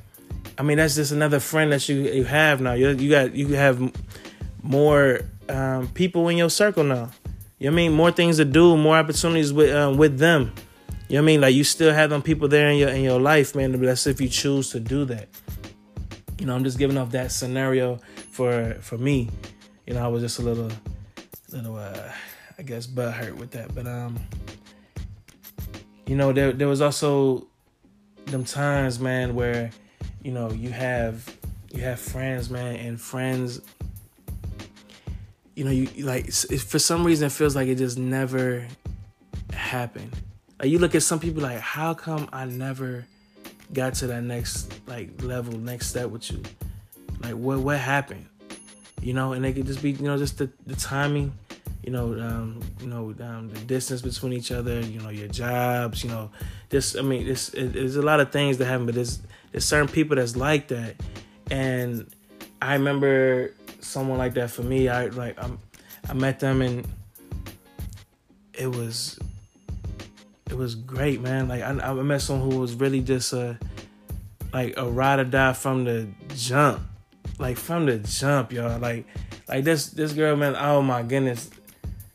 I 0.58 0.64
mean, 0.64 0.78
that's 0.78 0.96
just 0.96 1.12
another 1.12 1.40
friend 1.40 1.72
that 1.72 1.88
you 1.88 2.02
you 2.02 2.24
have 2.24 2.62
now. 2.62 2.74
You 2.74 2.90
you 2.90 3.10
got 3.10 3.36
you 3.36 3.48
have 3.54 3.92
more 4.64 5.22
um, 5.50 5.88
people 5.90 6.28
in 6.30 6.38
your 6.38 6.50
circle 6.50 6.84
now. 6.84 7.12
You 7.60 7.70
know 7.70 7.74
I 7.74 7.76
mean? 7.76 7.94
More 7.94 8.12
things 8.12 8.38
to 8.38 8.46
do, 8.46 8.78
more 8.78 8.98
opportunities 8.98 9.52
with 9.52 9.76
um, 9.76 9.98
with 9.98 10.20
them. 10.20 10.54
You 11.10 11.16
know 11.16 11.22
what 11.22 11.24
I 11.24 11.26
mean? 11.26 11.42
Like 11.42 11.56
you 11.56 11.64
still 11.64 11.94
have 11.94 12.10
them 12.10 12.22
people 12.22 12.48
there 12.48 12.70
in 12.70 12.78
your 12.78 12.90
in 12.90 13.02
your 13.02 13.20
life, 13.20 13.56
man. 13.56 13.72
That's 13.82 14.08
if 14.08 14.22
you 14.22 14.30
choose 14.30 14.70
to 14.72 14.80
do 14.80 15.06
that. 15.06 15.28
You 16.40 16.46
know, 16.46 16.56
I'm 16.56 16.64
just 16.64 16.78
giving 16.78 16.98
off 16.98 17.12
that 17.12 17.32
scenario 17.32 18.00
for 18.32 18.76
for 18.82 18.98
me. 18.98 19.30
You 19.86 19.94
know, 19.94 20.04
I 20.04 20.08
was 20.08 20.22
just 20.22 20.40
a 20.40 20.42
little 20.42 20.72
little 21.52 21.78
uh 21.78 22.12
I 22.60 22.62
guess 22.64 22.86
butt 22.86 23.14
hurt 23.14 23.38
with 23.38 23.52
that. 23.52 23.74
But 23.74 23.88
um 23.88 24.20
you 26.06 26.16
know, 26.16 26.32
there 26.32 26.52
there 26.52 26.68
was 26.68 26.82
also 26.82 27.48
them 28.26 28.44
times, 28.44 29.00
man, 29.00 29.36
where, 29.36 29.72
you 30.22 30.32
know, 30.32 30.52
you 30.52 30.70
have 30.70 31.38
you 31.72 31.82
have 31.82 32.00
friends, 32.00 32.50
man, 32.50 32.76
and 32.76 33.00
friends 33.00 33.62
you 35.58 35.64
know, 35.64 35.72
you 35.72 35.88
like 36.06 36.32
for 36.32 36.78
some 36.78 37.04
reason 37.04 37.26
it 37.26 37.32
feels 37.32 37.56
like 37.56 37.68
it 37.68 37.80
just 37.80 37.98
never 37.98 38.68
happened. 39.52 40.16
Like 40.60 40.70
you 40.70 40.78
look 40.78 40.94
at 40.94 41.02
some 41.02 41.20
people 41.20 41.42
like, 41.42 41.58
how 41.58 41.96
come 41.96 42.30
I 42.32 42.46
never 42.46 43.08
got 43.74 43.96
to 43.96 44.08
that 44.08 44.22
next 44.22 44.72
like 44.86 45.20
level, 45.24 45.58
next 45.58 45.88
step 45.88 46.12
with 46.12 46.32
you? 46.32 46.44
Like 47.22 47.34
what 47.34 47.58
what 47.58 47.80
happened? 47.80 48.28
You 49.02 49.14
know, 49.16 49.34
and 49.34 49.44
it 49.48 49.54
could 49.54 49.66
just 49.66 49.82
be, 49.82 49.94
you 49.94 50.04
know, 50.04 50.16
just 50.16 50.38
the, 50.38 50.48
the 50.68 50.76
timing, 50.76 51.34
you 51.84 51.92
know, 51.92 52.14
um, 52.14 52.60
you 52.80 52.88
know, 52.88 53.16
um, 53.22 53.50
the 53.50 53.60
distance 53.62 54.04
between 54.04 54.34
each 54.34 54.52
other, 54.52 54.80
you 54.82 55.00
know, 55.00 55.10
your 55.10 55.28
jobs, 55.28 56.04
you 56.04 56.12
know, 56.12 56.30
this 56.70 56.96
I 56.96 57.02
mean, 57.02 57.28
it's 57.28 57.50
it, 57.56 57.74
there's 57.74 57.96
a 57.96 58.04
lot 58.04 58.20
of 58.20 58.32
things 58.32 58.60
that 58.60 58.66
happen, 58.66 58.86
but 58.86 58.94
there's 58.94 59.24
there's 59.52 59.66
certain 59.66 59.88
people 59.88 60.18
that's 60.18 60.36
like 60.36 60.68
that. 60.68 60.98
And 61.50 62.14
I 62.62 62.74
remember 62.74 63.56
someone 63.80 64.18
like 64.18 64.34
that 64.36 64.52
for 64.52 64.64
me. 64.64 64.90
I 64.90 65.08
like 65.08 65.42
I'm, 65.42 65.60
I 66.10 66.14
met 66.14 66.40
them 66.40 66.62
and 66.62 66.88
it 68.54 68.68
was 68.68 69.20
it 70.50 70.56
was 70.56 70.76
great, 70.76 71.22
man. 71.22 71.48
Like 71.48 71.62
I, 71.62 71.70
I 71.70 71.94
met 71.94 72.22
someone 72.22 72.52
who 72.52 72.60
was 72.60 72.76
really 72.76 73.02
just 73.02 73.34
a 73.34 73.60
like 74.54 74.76
a 74.78 74.90
ride 74.90 75.20
or 75.20 75.26
die 75.26 75.54
from 75.54 75.84
the 75.84 76.08
jump, 76.36 76.82
like 77.38 77.58
from 77.58 77.86
the 77.86 78.00
jump, 78.00 78.52
y'all. 78.52 78.80
Like 78.80 79.06
like 79.48 79.64
this 79.64 79.88
this 79.88 80.14
girl, 80.14 80.36
man. 80.36 80.56
Oh 80.56 80.82
my 80.82 81.04
goodness, 81.04 81.50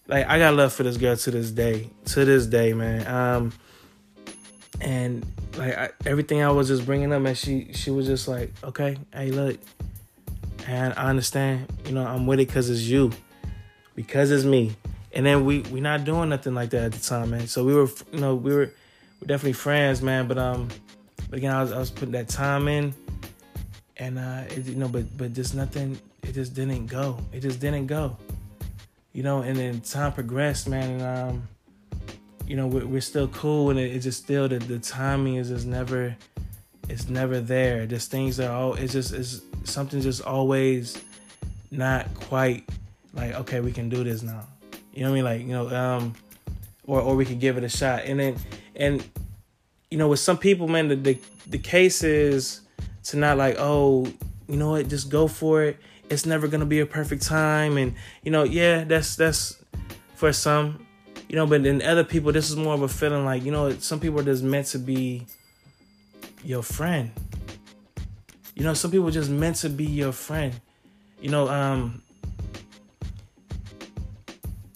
like 0.06 0.26
I 0.26 0.38
got 0.38 0.54
love 0.54 0.72
for 0.72 0.82
this 0.82 0.96
girl 0.96 1.16
to 1.16 1.30
this 1.30 1.50
day, 1.50 1.90
to 2.06 2.24
this 2.24 2.46
day, 2.46 2.72
man. 2.72 3.06
Um, 3.06 3.52
and 4.80 5.24
like 5.56 5.76
I, 5.76 5.90
everything 6.06 6.42
I 6.42 6.50
was 6.50 6.68
just 6.68 6.86
bringing 6.86 7.12
up, 7.12 7.24
and 7.24 7.36
she 7.36 7.72
she 7.72 7.90
was 7.90 8.06
just 8.06 8.28
like, 8.28 8.52
okay, 8.64 8.96
hey, 9.12 9.30
look, 9.30 9.58
and 10.66 10.94
I 10.96 11.08
understand. 11.08 11.66
You 11.86 11.92
know, 11.92 12.06
I'm 12.06 12.26
with 12.26 12.40
it 12.40 12.48
because 12.48 12.70
it's 12.70 12.82
you, 12.82 13.12
because 13.94 14.30
it's 14.30 14.44
me. 14.44 14.76
And 15.14 15.26
then 15.26 15.44
we 15.44 15.60
we 15.60 15.80
not 15.80 16.04
doing 16.04 16.30
nothing 16.30 16.54
like 16.54 16.70
that 16.70 16.84
at 16.84 16.92
the 16.92 17.00
time, 17.00 17.30
man. 17.30 17.46
So 17.46 17.64
we 17.64 17.74
were, 17.74 17.88
you 18.12 18.20
know, 18.20 18.34
we 18.34 18.54
were 18.54 18.72
we're 19.20 19.26
definitely 19.26 19.52
friends, 19.52 20.02
man. 20.02 20.26
But 20.26 20.38
um, 20.38 20.68
but 21.28 21.38
again, 21.38 21.54
I 21.54 21.62
was 21.62 21.72
I 21.72 21.78
was 21.78 21.90
putting 21.90 22.12
that 22.12 22.28
time 22.28 22.68
in, 22.68 22.94
and 23.98 24.18
uh, 24.18 24.44
it, 24.48 24.66
you 24.66 24.76
know, 24.76 24.88
but 24.88 25.16
but 25.16 25.32
just 25.32 25.54
nothing. 25.54 25.98
It 26.22 26.32
just 26.32 26.54
didn't 26.54 26.86
go. 26.86 27.18
It 27.32 27.40
just 27.40 27.60
didn't 27.60 27.86
go. 27.86 28.16
You 29.12 29.22
know, 29.22 29.42
and 29.42 29.56
then 29.56 29.80
time 29.80 30.12
progressed, 30.12 30.68
man, 30.68 31.00
and 31.00 31.02
um, 31.02 31.48
you 32.46 32.56
know, 32.56 32.66
we're, 32.66 32.86
we're 32.86 33.00
still 33.00 33.28
cool, 33.28 33.70
and 33.70 33.78
it, 33.78 33.94
it's 33.94 34.04
just 34.04 34.22
still 34.22 34.48
the 34.48 34.58
the 34.58 34.78
timing 34.78 35.36
is 35.36 35.48
just 35.48 35.66
never, 35.66 36.16
it's 36.88 37.08
never 37.08 37.40
there. 37.40 37.86
Just 37.86 38.10
things 38.10 38.40
are 38.40 38.50
all. 38.50 38.74
It's 38.74 38.92
just 38.92 39.12
it's 39.12 39.42
something 39.64 40.00
just 40.00 40.22
always 40.22 41.00
not 41.70 42.12
quite 42.14 42.68
like 43.14 43.34
okay 43.34 43.60
we 43.60 43.72
can 43.72 43.88
do 43.88 44.04
this 44.04 44.22
now. 44.22 44.46
You 44.92 45.02
know 45.02 45.10
what 45.10 45.12
i 45.12 45.14
mean? 45.14 45.24
Like 45.24 45.40
you 45.40 45.48
know 45.48 45.68
um 45.74 46.14
or 46.86 47.00
or 47.00 47.16
we 47.16 47.24
could 47.24 47.40
give 47.40 47.56
it 47.56 47.64
a 47.64 47.68
shot. 47.68 48.04
And 48.04 48.20
then 48.20 48.36
and 48.76 49.04
you 49.90 49.98
know 49.98 50.08
with 50.08 50.20
some 50.20 50.38
people 50.38 50.68
man 50.68 50.88
the 50.88 50.96
the, 50.96 51.18
the 51.48 51.58
case 51.58 52.02
is 52.02 52.60
to 53.04 53.16
not 53.16 53.38
like 53.38 53.56
oh 53.58 54.06
you 54.48 54.56
know 54.56 54.70
what? 54.70 54.88
Just 54.88 55.08
go 55.10 55.28
for 55.28 55.62
it. 55.64 55.78
It's 56.10 56.26
never 56.26 56.46
gonna 56.48 56.66
be 56.66 56.80
a 56.80 56.86
perfect 56.86 57.22
time. 57.22 57.76
And 57.78 57.94
you 58.22 58.30
know 58.30 58.42
yeah 58.42 58.84
that's 58.84 59.16
that's 59.16 59.62
for 60.14 60.32
some 60.32 60.86
you 61.28 61.36
know 61.36 61.46
but 61.46 61.62
then 61.62 61.82
other 61.82 62.04
people 62.04 62.30
this 62.30 62.50
is 62.50 62.56
more 62.56 62.74
of 62.74 62.82
a 62.82 62.88
feeling 62.88 63.24
like 63.24 63.42
you 63.42 63.50
know 63.50 63.72
some 63.78 63.98
people 63.98 64.20
are 64.20 64.24
just 64.24 64.44
meant 64.44 64.66
to 64.66 64.78
be 64.78 65.26
your 66.44 66.62
friend 66.62 67.10
you 68.62 68.68
know, 68.68 68.74
some 68.74 68.92
people 68.92 69.10
just 69.10 69.28
meant 69.28 69.56
to 69.56 69.68
be 69.68 69.84
your 69.84 70.12
friend. 70.12 70.54
You 71.20 71.30
know, 71.30 71.48
um, 71.48 72.00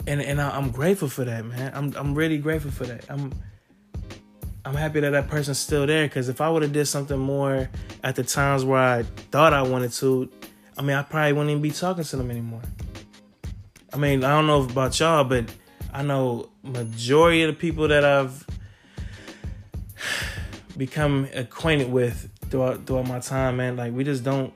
and 0.08 0.20
and 0.20 0.40
I, 0.40 0.58
am 0.58 0.72
grateful 0.72 1.06
for 1.06 1.24
that, 1.24 1.44
man. 1.44 1.70
I'm 1.72 1.94
I'm 1.96 2.12
really 2.12 2.38
grateful 2.38 2.72
for 2.72 2.84
that. 2.84 3.04
I'm 3.08 3.32
I'm 4.64 4.74
happy 4.74 4.98
that 4.98 5.10
that 5.10 5.28
person's 5.28 5.60
still 5.60 5.86
there. 5.86 6.04
Because 6.04 6.28
if 6.28 6.40
I 6.40 6.50
would 6.50 6.62
have 6.62 6.72
did 6.72 6.86
something 6.86 7.16
more 7.16 7.70
at 8.02 8.16
the 8.16 8.24
times 8.24 8.64
where 8.64 8.80
I 8.80 9.04
thought 9.30 9.52
I 9.52 9.62
wanted 9.62 9.92
to, 9.92 10.32
I 10.76 10.82
mean, 10.82 10.96
I 10.96 11.04
probably 11.04 11.34
wouldn't 11.34 11.50
even 11.50 11.62
be 11.62 11.70
talking 11.70 12.02
to 12.02 12.16
them 12.16 12.28
anymore. 12.32 12.62
I 13.92 13.98
mean, 13.98 14.24
I 14.24 14.30
don't 14.30 14.48
know 14.48 14.64
about 14.64 14.98
y'all, 14.98 15.22
but 15.22 15.48
I 15.92 16.02
know 16.02 16.48
majority 16.64 17.44
of 17.44 17.54
the 17.54 17.60
people 17.60 17.86
that 17.86 18.04
I've 18.04 18.44
become 20.76 21.28
acquainted 21.32 21.92
with 21.92 22.32
throughout 22.50 22.86
throughout 22.86 23.06
my 23.06 23.20
time, 23.20 23.56
man. 23.56 23.76
Like 23.76 23.92
we 23.92 24.04
just 24.04 24.24
don't 24.24 24.52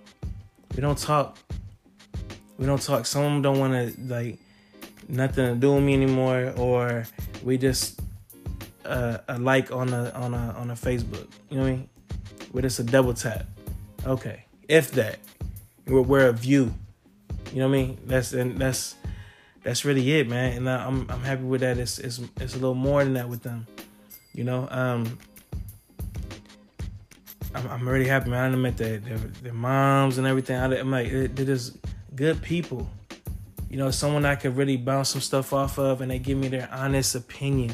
we 0.74 0.80
don't 0.80 0.98
talk. 0.98 1.36
We 2.58 2.66
don't 2.66 2.80
talk. 2.82 3.06
Some 3.06 3.42
don't 3.42 3.58
want 3.58 3.72
to 3.72 4.00
like 4.02 4.38
nothing 5.08 5.54
to 5.54 5.60
do 5.60 5.74
with 5.74 5.84
me 5.84 5.94
anymore, 5.94 6.52
or 6.56 7.06
we 7.42 7.58
just 7.58 8.00
uh, 8.84 9.18
a 9.28 9.38
like 9.38 9.72
on 9.72 9.92
a 9.92 10.10
on 10.10 10.34
a 10.34 10.54
on 10.58 10.70
a 10.70 10.74
Facebook. 10.74 11.28
You 11.50 11.56
know 11.56 11.62
what 11.62 11.68
I 11.68 11.72
mean? 11.72 11.88
We're 12.52 12.62
just 12.62 12.78
a 12.78 12.84
double 12.84 13.14
tap. 13.14 13.46
Okay, 14.06 14.44
if 14.68 14.92
that, 14.92 15.18
we're, 15.86 16.02
we're 16.02 16.28
a 16.28 16.32
view. 16.32 16.74
You 17.52 17.60
know 17.60 17.68
what 17.68 17.76
I 17.76 17.82
mean? 17.82 17.98
That's 18.06 18.32
and 18.32 18.58
that's 18.58 18.96
that's 19.62 19.84
really 19.84 20.18
it, 20.18 20.28
man. 20.28 20.56
And 20.56 20.68
I'm 20.68 21.10
I'm 21.10 21.22
happy 21.22 21.42
with 21.42 21.60
that. 21.62 21.78
It's 21.78 21.98
it's 21.98 22.20
it's 22.40 22.54
a 22.54 22.58
little 22.58 22.74
more 22.74 23.04
than 23.04 23.14
that 23.14 23.28
with 23.28 23.42
them. 23.42 23.66
You 24.32 24.44
know, 24.44 24.68
um, 24.70 25.18
I'm, 27.54 27.66
I'm 27.68 27.88
really 27.88 28.06
happy, 28.06 28.30
man. 28.30 28.52
I 28.52 28.56
met 28.56 28.76
their, 28.76 28.98
their, 28.98 29.18
their 29.18 29.52
moms 29.52 30.18
and 30.18 30.26
everything. 30.26 30.56
I, 30.56 30.76
am 30.76 30.90
like, 30.90 31.10
they're 31.10 31.46
just 31.46 31.76
good 32.14 32.40
people. 32.42 32.88
You 33.68 33.76
know, 33.76 33.90
someone 33.90 34.24
I 34.24 34.34
could 34.34 34.56
really 34.56 34.76
bounce 34.76 35.10
some 35.10 35.20
stuff 35.20 35.52
off 35.52 35.78
of, 35.78 36.00
and 36.00 36.10
they 36.10 36.18
give 36.18 36.38
me 36.38 36.48
their 36.48 36.68
honest 36.72 37.14
opinion. 37.14 37.72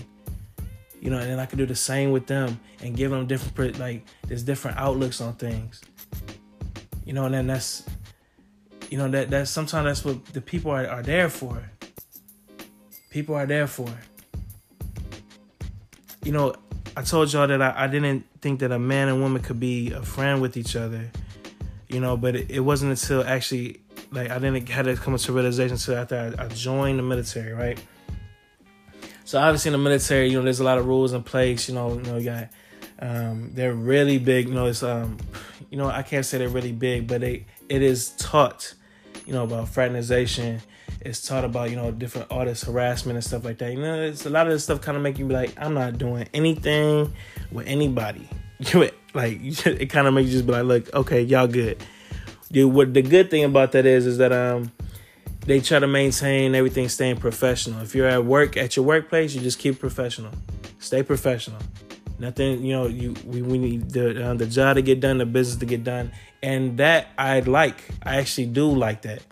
You 1.01 1.11
know, 1.11 1.19
and 1.19 1.31
then 1.31 1.39
I 1.39 1.47
could 1.47 1.59
do 1.59 1.67
the 1.67 1.77
same 1.77 2.11
with 2.11 2.27
them 2.27 2.59
and 2.83 2.97
give 2.97 3.11
them 3.11 3.27
different, 3.27 3.79
like, 3.79 4.05
there's 4.27 4.43
different 4.43 4.79
outlooks 4.79 5.21
on 5.21 5.35
things. 5.35 5.83
You 7.05 7.13
know, 7.13 7.27
and 7.27 7.35
then 7.35 7.47
that's, 7.47 7.85
you 8.91 8.99
know, 8.99 9.09
that 9.09 9.31
that's 9.31 9.51
sometimes 9.51 9.85
that's 9.85 10.05
what 10.05 10.25
the 10.27 10.41
people 10.41 10.71
are, 10.71 10.87
are 10.87 11.03
there 11.03 11.29
for. 11.29 11.63
People 13.11 13.35
are 13.35 13.47
there 13.47 13.67
for. 13.67 13.89
You 16.25 16.33
know, 16.33 16.55
I 16.97 17.03
told 17.03 17.33
y'all 17.33 17.47
that 17.47 17.63
I, 17.63 17.85
I 17.85 17.87
didn't 17.87 18.27
think 18.47 18.61
that 18.61 18.71
a 18.71 18.79
man 18.79 19.09
and 19.09 19.21
woman 19.21 19.43
could 19.43 19.59
be 19.59 19.91
a 19.91 20.01
friend 20.01 20.41
with 20.41 20.57
each 20.57 20.77
other, 20.77 21.11
you 21.89 21.99
know, 21.99 22.17
but 22.17 22.37
it, 22.37 22.49
it 22.49 22.61
wasn't 22.61 22.89
until 22.93 23.25
actually, 23.25 23.81
like, 24.13 24.31
I 24.31 24.39
didn't 24.39 24.69
had 24.69 24.85
to 24.85 24.95
come 24.95 25.17
to 25.19 25.33
realization 25.33 25.73
until 25.73 25.97
after 25.97 26.33
I, 26.39 26.45
I 26.45 26.47
joined 26.47 27.01
the 27.01 27.03
military, 27.03 27.53
right? 27.53 27.77
So 29.25 29.41
obviously 29.41 29.71
in 29.71 29.73
the 29.73 29.79
military, 29.79 30.29
you 30.29 30.39
know, 30.39 30.45
there's 30.45 30.61
a 30.61 30.65
lot 30.65 30.79
of 30.79 30.87
rules 30.87 31.13
in 31.13 31.25
place. 31.25 31.69
You 31.69 31.75
know, 31.75 31.95
you 31.95 32.03
know, 32.03 32.19
you 32.19 32.25
got 32.25 32.49
um, 33.01 33.51
they're 33.53 33.75
really 33.75 34.19
big. 34.19 34.47
You 34.47 34.55
know, 34.55 34.67
it's 34.67 34.85
um, 34.85 35.19
you 35.69 35.77
know, 35.77 35.89
I 35.89 36.03
can't 36.03 36.25
say 36.25 36.39
they're 36.39 36.49
really 36.49 36.71
big, 36.71 37.09
but 37.09 37.23
they 37.23 37.47
it 37.69 37.83
is 37.83 38.11
taught, 38.11 38.75
you 39.27 39.33
know, 39.33 39.43
about 39.43 39.71
fraternization 39.71 40.61
it's 41.07 41.27
taught 41.27 41.45
about 41.45 41.71
you 41.71 41.77
know 41.77 41.91
different 41.91 42.31
artist 42.31 42.65
harassment 42.65 43.17
and 43.17 43.25
stuff 43.25 43.45
like 43.45 43.59
that. 43.59 43.73
You 43.73 43.81
know, 43.81 44.03
it's 44.03 44.27
a 44.27 44.31
lot 44.31 44.47
of 44.47 44.53
this 44.53 44.65
stuff 44.65 44.81
kind 44.81 44.97
of 44.97 45.03
make 45.03 45.19
you 45.19 45.29
like, 45.29 45.53
I'm 45.57 45.75
not 45.75 45.99
doing 45.99 46.29
anything 46.35 47.13
with 47.53 47.67
anybody. 47.67 48.29
you 48.73 48.91
like 49.15 49.39
it 49.43 49.91
kind 49.91 50.07
of 50.07 50.15
makes 50.15 50.29
you 50.29 50.35
just 50.35 50.47
be 50.47 50.53
like, 50.53 50.65
look, 50.65 50.95
okay, 50.95 51.23
y'all 51.23 51.47
good. 51.47 51.83
Dude, 52.51 52.73
what 52.73 52.95
the 52.95 53.03
good 53.03 53.31
thing 53.31 53.45
about 53.45 53.73
that 53.73 53.87
is, 53.87 54.07
is 54.07 54.19
that 54.19 54.33
um, 54.33 54.71
they 55.47 55.61
try 55.61 55.79
to 55.79 55.87
maintain 55.87 56.55
everything 56.55 56.89
staying 56.89 57.17
professional. 57.17 57.83
If 57.83 57.95
you're 57.95 58.07
at 58.07 58.25
work 58.25 58.57
at 58.57 58.77
your 58.77 58.85
workplace, 58.85 59.35
you 59.35 59.41
just 59.41 59.59
keep 59.59 59.79
professional, 59.79 60.33
stay 60.79 61.03
professional. 61.03 61.59
Nothing, 62.19 62.65
you 62.65 62.73
know, 62.73 62.87
you 62.87 63.15
we, 63.27 63.43
we 63.43 63.59
need 63.59 63.91
the 63.91 64.31
uh, 64.31 64.35
the 64.35 64.47
job 64.47 64.77
to 64.77 64.83
get 64.83 65.01
done, 65.01 65.19
the 65.19 65.27
business 65.27 65.59
to 65.59 65.67
get 65.67 65.85
done, 65.85 66.13
and 66.43 66.79
that 66.79 67.09
I 67.19 67.41
like. 67.41 67.83
I 68.03 68.17
actually 68.17 68.47
do 68.47 68.71
like 68.71 69.03
that. 69.03 69.23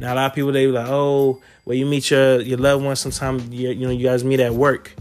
Now 0.00 0.12
a 0.12 0.16
lot 0.16 0.26
of 0.26 0.34
people 0.34 0.52
they 0.52 0.66
be 0.66 0.72
like, 0.72 0.88
oh, 0.88 1.40
well, 1.64 1.76
you 1.76 1.86
meet 1.86 2.10
your 2.10 2.40
your 2.40 2.58
loved 2.58 2.84
ones. 2.84 3.00
Sometimes 3.00 3.48
you, 3.48 3.70
you 3.70 3.86
know 3.86 3.92
you 3.92 4.06
guys 4.06 4.24
meet 4.24 4.40
at 4.40 4.52
work. 4.52 4.94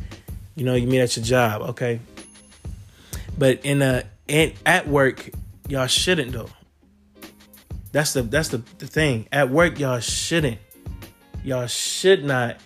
You 0.55 0.63
know, 0.63 0.75
you 0.75 0.87
meet 0.87 1.01
at 1.01 1.17
your 1.17 1.25
job. 1.25 1.61
Okay, 1.63 1.99
but 3.37 3.65
in 3.65 3.81
a 3.81 4.03
in, 4.27 4.53
at 4.65 4.87
work, 4.87 5.29
y'all 5.67 5.87
shouldn't 5.87 6.31
though. 6.31 6.49
That's 7.91 8.13
the 8.13 8.23
that's 8.23 8.49
the, 8.49 8.63
the 8.77 8.87
thing. 8.87 9.27
At 9.31 9.49
work, 9.49 9.79
y'all 9.79 9.99
shouldn't. 9.99 10.59
Y'all 11.43 11.67
should 11.67 12.23
not 12.23 12.57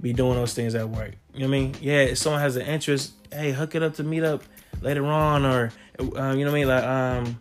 be 0.00 0.12
doing 0.12 0.34
those 0.34 0.54
things 0.54 0.74
at 0.74 0.88
work. 0.88 1.14
You 1.34 1.40
know 1.40 1.48
what 1.48 1.56
I 1.56 1.60
mean? 1.60 1.74
Yeah, 1.80 2.02
if 2.02 2.18
someone 2.18 2.40
has 2.40 2.56
an 2.56 2.66
interest, 2.66 3.12
hey, 3.32 3.52
hook 3.52 3.74
it 3.74 3.82
up 3.82 3.94
to 3.94 4.04
meet 4.04 4.22
up 4.22 4.42
later 4.80 5.04
on, 5.06 5.44
or 5.44 5.72
uh, 6.00 6.04
you 6.04 6.14
know 6.14 6.30
what 6.30 6.48
I 6.48 6.52
mean? 6.52 6.68
Like, 6.68 6.84
um, 6.84 7.38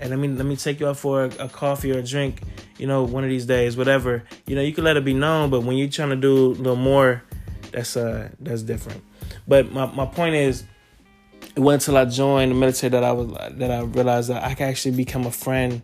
and 0.00 0.10
let 0.10 0.18
me 0.18 0.28
let 0.28 0.46
me 0.46 0.56
take 0.56 0.80
you 0.80 0.88
out 0.88 0.96
for 0.96 1.24
a, 1.24 1.28
a, 1.38 1.48
coffee 1.48 1.92
or 1.92 1.98
a 1.98 2.02
drink. 2.02 2.42
You 2.78 2.86
know, 2.86 3.02
one 3.02 3.24
of 3.24 3.30
these 3.30 3.46
days, 3.46 3.76
whatever. 3.76 4.24
You 4.46 4.54
know, 4.54 4.62
you 4.62 4.72
can 4.72 4.84
let 4.84 4.96
it 4.96 5.04
be 5.04 5.14
known, 5.14 5.50
but 5.50 5.62
when 5.62 5.76
you're 5.76 5.88
trying 5.88 6.10
to 6.10 6.16
do 6.16 6.48
a 6.48 6.54
little 6.54 6.76
more, 6.76 7.22
that's 7.72 7.96
uh 7.96 8.28
that's 8.40 8.62
different. 8.62 9.02
But 9.46 9.72
my 9.72 9.86
my 9.86 10.06
point 10.06 10.36
is, 10.36 10.64
it 11.58 11.60
wasn't 11.60 11.88
until 11.88 11.96
I 11.96 12.04
joined 12.04 12.52
the 12.52 12.54
military 12.54 12.90
that 12.90 13.02
I 13.02 13.10
was 13.10 13.32
that 13.32 13.72
I 13.72 13.80
realized 13.80 14.30
that 14.30 14.44
I 14.44 14.54
could 14.54 14.66
actually 14.66 14.94
become 14.94 15.26
a 15.26 15.32
friend 15.32 15.82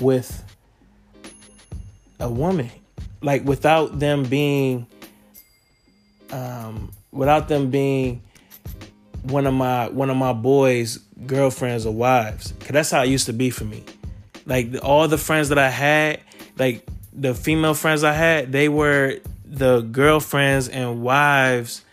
with 0.00 0.42
a 2.18 2.28
woman, 2.28 2.72
like 3.22 3.44
without 3.44 4.00
them 4.00 4.24
being, 4.24 4.88
um, 6.32 6.90
without 7.12 7.46
them 7.46 7.70
being 7.70 8.20
one 9.22 9.46
of 9.46 9.54
my 9.54 9.88
one 9.90 10.10
of 10.10 10.16
my 10.16 10.32
boys' 10.32 10.98
girlfriends 11.24 11.86
or 11.86 11.94
wives. 11.94 12.52
Cause 12.58 12.70
that's 12.70 12.90
how 12.90 13.04
it 13.04 13.08
used 13.08 13.26
to 13.26 13.32
be 13.32 13.50
for 13.50 13.64
me. 13.64 13.84
Like 14.44 14.74
all 14.82 15.06
the 15.06 15.18
friends 15.18 15.50
that 15.50 15.58
I 15.58 15.70
had, 15.70 16.18
like 16.58 16.84
the 17.12 17.32
female 17.32 17.74
friends 17.74 18.02
I 18.02 18.12
had, 18.12 18.50
they 18.50 18.68
were 18.68 19.20
the 19.44 19.82
girlfriends 19.82 20.68
and 20.68 21.00
wives 21.00 21.84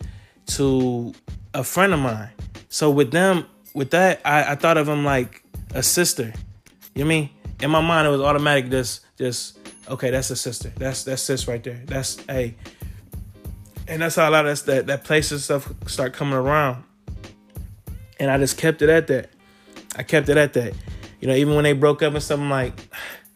to 0.46 1.14
a 1.54 1.62
friend 1.62 1.94
of 1.94 2.00
mine. 2.00 2.30
So 2.74 2.90
with 2.90 3.12
them, 3.12 3.46
with 3.72 3.90
that, 3.90 4.20
I, 4.24 4.52
I 4.52 4.54
thought 4.56 4.76
of 4.76 4.86
them 4.86 5.04
like 5.04 5.44
a 5.74 5.82
sister. 5.82 6.32
You 6.94 7.04
know 7.04 7.06
I 7.06 7.08
mean? 7.08 7.30
In 7.60 7.70
my 7.70 7.80
mind, 7.80 8.06
it 8.06 8.10
was 8.10 8.20
automatic. 8.20 8.68
Just, 8.68 9.06
just 9.16 9.58
okay. 9.88 10.10
That's 10.10 10.30
a 10.30 10.36
sister. 10.36 10.72
That's 10.76 11.04
that's 11.04 11.22
sis 11.22 11.46
right 11.46 11.62
there. 11.62 11.80
That's 11.86 12.18
hey. 12.26 12.56
And 13.86 14.02
that's 14.02 14.16
how 14.16 14.28
a 14.28 14.32
lot 14.32 14.46
of 14.46 14.64
that 14.64 14.88
that 14.88 15.04
place 15.04 15.30
and 15.30 15.40
stuff 15.40 15.72
start 15.86 16.14
coming 16.14 16.34
around 16.34 16.82
and 18.18 18.30
I 18.30 18.38
just 18.38 18.58
kept 18.58 18.82
it 18.82 18.88
at 18.88 19.06
that. 19.08 19.30
I 19.96 20.02
kept 20.02 20.28
it 20.28 20.36
at 20.36 20.52
that. 20.54 20.74
You 21.20 21.28
know, 21.28 21.34
even 21.34 21.54
when 21.54 21.64
they 21.64 21.72
broke 21.72 22.02
up 22.02 22.14
and 22.14 22.22
stuff, 22.22 22.40
I'm 22.40 22.50
like, 22.50 22.72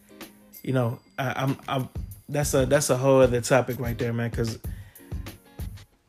you 0.63 0.73
know, 0.73 0.99
I, 1.17 1.43
I'm, 1.43 1.57
I'm 1.67 1.89
that's 2.27 2.53
a 2.53 2.65
that's 2.65 2.89
a 2.89 2.97
whole 2.97 3.21
other 3.21 3.41
topic 3.41 3.79
right 3.79 3.97
there, 3.97 4.13
man. 4.13 4.29
Because 4.29 4.59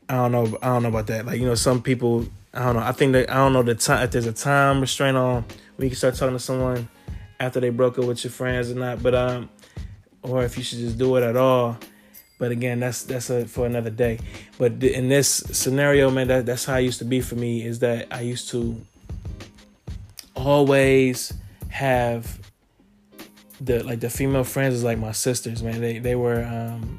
I 0.09 0.15
don't 0.15 0.31
know, 0.31 0.57
I 0.61 0.67
don't 0.67 0.83
know 0.83 0.89
about 0.89 1.07
that. 1.07 1.25
Like, 1.25 1.39
you 1.39 1.45
know, 1.45 1.55
some 1.55 1.81
people, 1.81 2.25
I 2.53 2.65
don't 2.65 2.75
know. 2.75 2.81
I 2.81 2.91
think 2.91 3.13
that 3.13 3.29
I 3.29 3.35
don't 3.35 3.53
know 3.53 3.63
the 3.63 3.75
time 3.75 4.03
if 4.03 4.11
there's 4.11 4.25
a 4.25 4.33
time 4.33 4.81
restraint 4.81 5.15
on 5.15 5.45
when 5.75 5.85
you 5.85 5.89
can 5.89 5.97
start 5.97 6.15
talking 6.15 6.35
to 6.35 6.39
someone 6.39 6.89
after 7.39 7.59
they 7.59 7.69
broke 7.69 7.97
up 7.97 8.05
with 8.05 8.23
your 8.23 8.31
friends 8.31 8.71
or 8.71 8.75
not. 8.75 9.01
But 9.01 9.15
um, 9.15 9.49
or 10.21 10.43
if 10.43 10.57
you 10.57 10.63
should 10.63 10.79
just 10.79 10.97
do 10.97 11.15
it 11.15 11.23
at 11.23 11.37
all. 11.37 11.77
But 12.37 12.51
again, 12.51 12.79
that's 12.79 13.03
that's 13.03 13.29
a, 13.29 13.45
for 13.45 13.65
another 13.65 13.89
day. 13.89 14.19
But 14.57 14.83
in 14.83 15.09
this 15.09 15.29
scenario, 15.29 16.09
man, 16.09 16.27
that, 16.27 16.45
that's 16.45 16.65
how 16.65 16.77
it 16.77 16.81
used 16.81 16.99
to 16.99 17.05
be 17.05 17.21
for 17.21 17.35
me. 17.35 17.63
Is 17.63 17.79
that 17.79 18.07
I 18.11 18.21
used 18.21 18.49
to 18.49 18.81
always 20.35 21.33
have 21.69 22.39
the 23.61 23.83
like 23.83 23.99
the 23.99 24.09
female 24.09 24.43
friends 24.43 24.75
is 24.75 24.83
like 24.83 24.97
my 24.97 25.11
sisters, 25.11 25.61
man. 25.61 25.81
They 25.81 25.99
they 25.99 26.15
were 26.15 26.43
um 26.43 26.97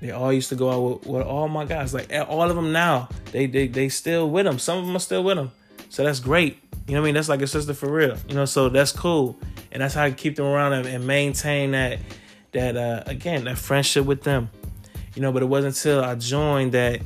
they 0.00 0.10
all 0.10 0.32
used 0.32 0.48
to 0.50 0.54
go 0.54 0.70
out 0.70 1.00
with, 1.00 1.06
with 1.06 1.26
all 1.26 1.48
my 1.48 1.64
guys. 1.64 1.92
Like 1.92 2.12
all 2.12 2.48
of 2.48 2.56
them 2.56 2.72
now, 2.72 3.08
they 3.32 3.46
they 3.46 3.66
they 3.66 3.88
still 3.88 4.30
with 4.30 4.44
them. 4.44 4.58
Some 4.58 4.78
of 4.78 4.86
them 4.86 4.96
are 4.96 5.00
still 5.00 5.24
with 5.24 5.36
them. 5.36 5.50
So 5.88 6.04
that's 6.04 6.20
great. 6.20 6.58
You 6.86 6.94
know 6.94 7.00
what 7.00 7.04
I 7.04 7.08
mean? 7.08 7.14
That's 7.14 7.28
like 7.28 7.42
a 7.42 7.46
sister 7.46 7.74
for 7.74 7.90
real. 7.90 8.16
You 8.28 8.34
know, 8.34 8.44
so 8.44 8.68
that's 8.68 8.92
cool. 8.92 9.38
And 9.72 9.82
that's 9.82 9.94
how 9.94 10.04
I 10.04 10.10
keep 10.10 10.36
them 10.36 10.46
around 10.46 10.72
and, 10.72 10.86
and 10.86 11.06
maintain 11.06 11.72
that 11.72 11.98
that 12.52 12.76
uh 12.76 13.02
again 13.06 13.44
that 13.44 13.58
friendship 13.58 14.04
with 14.04 14.22
them 14.22 14.50
you 15.14 15.22
know 15.22 15.32
but 15.32 15.42
it 15.42 15.46
wasn't 15.46 15.76
until 15.76 16.02
i 16.02 16.14
joined 16.14 16.72
that 16.72 17.00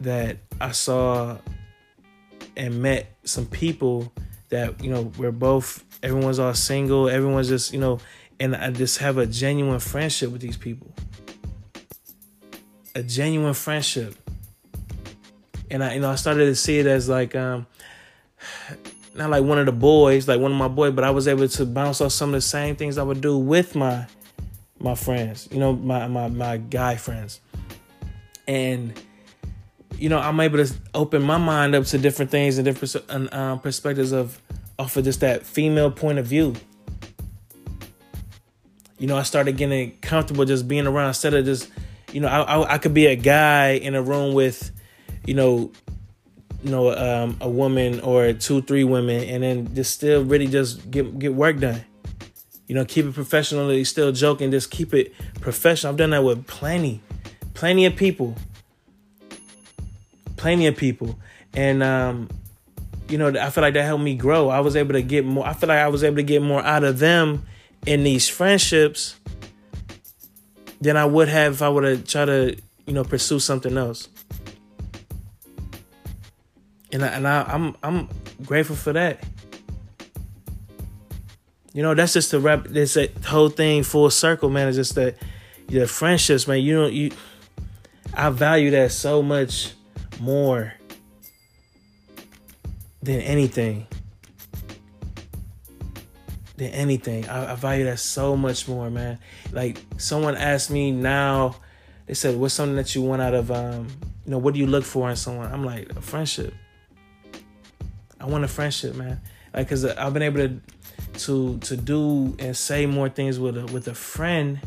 that 0.00 0.38
i 0.60 0.70
saw 0.70 1.36
and 2.56 2.82
met 2.82 3.14
some 3.24 3.46
people 3.46 4.12
that 4.48 4.82
you 4.82 4.90
know 4.90 5.12
we're 5.16 5.32
both 5.32 5.84
everyone's 6.02 6.38
all 6.38 6.54
single 6.54 7.08
everyone's 7.08 7.48
just 7.48 7.72
you 7.72 7.80
know 7.80 8.00
and 8.40 8.56
i 8.56 8.70
just 8.70 8.98
have 8.98 9.16
a 9.18 9.26
genuine 9.26 9.78
friendship 9.78 10.30
with 10.30 10.40
these 10.40 10.56
people 10.56 10.92
a 12.94 13.02
genuine 13.02 13.54
friendship 13.54 14.14
and 15.70 15.82
i 15.82 15.94
you 15.94 16.00
know 16.00 16.10
i 16.10 16.14
started 16.14 16.46
to 16.46 16.54
see 16.54 16.78
it 16.78 16.86
as 16.86 17.08
like 17.08 17.34
um 17.34 17.66
not 19.14 19.30
like 19.30 19.44
one 19.44 19.58
of 19.58 19.66
the 19.66 19.72
boys 19.72 20.26
like 20.28 20.40
one 20.40 20.52
of 20.52 20.58
my 20.58 20.68
boys 20.68 20.92
but 20.92 21.04
i 21.04 21.10
was 21.10 21.28
able 21.28 21.48
to 21.48 21.64
bounce 21.66 22.00
off 22.00 22.12
some 22.12 22.30
of 22.30 22.34
the 22.34 22.40
same 22.40 22.76
things 22.76 22.98
i 22.98 23.02
would 23.02 23.20
do 23.20 23.38
with 23.38 23.74
my 23.74 24.06
my 24.84 24.94
friends, 24.94 25.48
you 25.50 25.58
know, 25.58 25.72
my 25.72 26.06
my 26.06 26.28
my 26.28 26.58
guy 26.58 26.96
friends. 26.96 27.40
And 28.46 28.92
you 29.98 30.08
know, 30.08 30.18
I'm 30.18 30.38
able 30.40 30.64
to 30.64 30.72
open 30.92 31.22
my 31.22 31.38
mind 31.38 31.74
up 31.74 31.86
to 31.86 31.98
different 31.98 32.30
things 32.30 32.58
and 32.58 32.64
different 32.64 33.32
um, 33.32 33.60
perspectives 33.60 34.12
of 34.12 34.40
off 34.78 34.96
of 34.96 35.04
just 35.04 35.20
that 35.20 35.44
female 35.44 35.90
point 35.90 36.18
of 36.18 36.26
view. 36.26 36.54
You 38.98 39.06
know, 39.06 39.16
I 39.16 39.22
started 39.22 39.56
getting 39.56 39.96
comfortable 39.98 40.44
just 40.44 40.68
being 40.68 40.86
around 40.86 41.08
instead 41.08 41.34
of 41.34 41.44
just, 41.44 41.70
you 42.14 42.20
know, 42.20 42.28
I, 42.28 42.42
I, 42.42 42.74
I 42.74 42.78
could 42.78 42.94
be 42.94 43.06
a 43.06 43.16
guy 43.16 43.70
in 43.70 43.96
a 43.96 44.02
room 44.02 44.34
with, 44.34 44.70
you 45.26 45.34
know, 45.34 45.72
you 46.62 46.70
know, 46.70 46.96
um, 46.96 47.36
a 47.40 47.48
woman 47.48 48.00
or 48.00 48.32
two, 48.32 48.62
three 48.62 48.84
women, 48.84 49.24
and 49.24 49.42
then 49.42 49.74
just 49.74 49.92
still 49.92 50.24
really 50.24 50.46
just 50.46 50.88
get 50.92 51.18
get 51.18 51.34
work 51.34 51.58
done. 51.58 51.84
You 52.68 52.76
know, 52.76 52.84
keep 52.84 53.04
it 53.04 53.14
professional. 53.14 53.84
still 53.84 54.12
joking. 54.12 54.52
Just 54.52 54.70
keep 54.70 54.94
it 54.94 55.12
professional. 55.40 55.90
I've 55.90 55.96
done 55.98 56.10
that 56.10 56.22
with 56.22 56.46
plenty, 56.46 57.02
plenty 57.52 57.84
of 57.84 57.96
people, 57.96 58.36
plenty 60.36 60.68
of 60.68 60.76
people, 60.76 61.18
and 61.52 61.82
um, 61.82 62.30
you 63.08 63.18
know, 63.18 63.28
I 63.28 63.50
feel 63.50 63.62
like 63.62 63.74
that 63.74 63.84
helped 63.84 64.04
me 64.04 64.14
grow. 64.14 64.50
I 64.50 64.60
was 64.60 64.76
able 64.76 64.92
to 64.92 65.02
get 65.02 65.26
more. 65.26 65.44
I 65.44 65.52
feel 65.52 65.68
like 65.68 65.80
I 65.80 65.88
was 65.88 66.04
able 66.04 66.16
to 66.16 66.22
get 66.22 66.42
more 66.42 66.64
out 66.64 66.84
of 66.84 67.00
them 67.00 67.44
in 67.86 68.04
these 68.04 68.28
friendships 68.28 69.16
than 70.84 70.98
I 70.98 71.06
would 71.06 71.28
have 71.28 71.54
if 71.54 71.62
I 71.62 71.68
would 71.70 71.84
have 71.84 72.06
tried 72.06 72.26
to, 72.26 72.56
you 72.86 72.92
know, 72.92 73.04
pursue 73.04 73.38
something 73.38 73.76
else. 73.76 74.08
And 76.92 77.02
I, 77.02 77.06
and 77.08 77.26
I, 77.26 77.42
I'm 77.44 77.74
I'm 77.82 78.08
grateful 78.44 78.76
for 78.76 78.92
that. 78.92 79.24
You 81.72 81.82
know, 81.82 81.94
that's 81.94 82.12
just 82.12 82.30
the 82.30 82.38
rap. 82.38 82.66
This 82.68 82.98
whole 83.24 83.48
thing 83.48 83.82
full 83.82 84.10
circle, 84.10 84.50
man. 84.50 84.68
It's 84.68 84.76
just 84.76 84.94
that 84.96 85.16
your 85.68 85.86
friendships, 85.86 86.46
man. 86.46 86.60
You 86.60 86.74
know, 86.74 86.86
you. 86.86 87.10
I 88.12 88.28
value 88.28 88.70
that 88.72 88.92
so 88.92 89.22
much 89.22 89.72
more 90.20 90.74
than 93.02 93.22
anything. 93.22 93.86
Than 96.56 96.70
anything, 96.70 97.28
I, 97.28 97.52
I 97.52 97.54
value 97.56 97.84
that 97.86 97.98
so 97.98 98.36
much 98.36 98.68
more, 98.68 98.88
man. 98.88 99.18
Like 99.50 99.82
someone 99.96 100.36
asked 100.36 100.70
me 100.70 100.92
now, 100.92 101.56
they 102.06 102.14
said, 102.14 102.36
"What's 102.36 102.54
something 102.54 102.76
that 102.76 102.94
you 102.94 103.02
want 103.02 103.22
out 103.22 103.34
of 103.34 103.50
um, 103.50 103.88
you 104.24 104.30
know, 104.30 104.38
what 104.38 104.54
do 104.54 104.60
you 104.60 104.66
look 104.68 104.84
for 104.84 105.10
in 105.10 105.16
someone?" 105.16 105.52
I'm 105.52 105.64
like, 105.64 105.90
a 105.96 106.00
friendship. 106.00 106.54
I 108.20 108.26
want 108.26 108.44
a 108.44 108.48
friendship, 108.48 108.94
man. 108.94 109.20
Like, 109.52 109.68
cause 109.68 109.84
I've 109.84 110.12
been 110.14 110.22
able 110.22 110.48
to 110.48 110.60
to 111.14 111.58
to 111.58 111.76
do 111.76 112.36
and 112.38 112.56
say 112.56 112.86
more 112.86 113.08
things 113.08 113.38
with 113.38 113.56
a 113.56 113.66
with 113.66 113.88
a 113.88 113.94
friend 113.94 114.60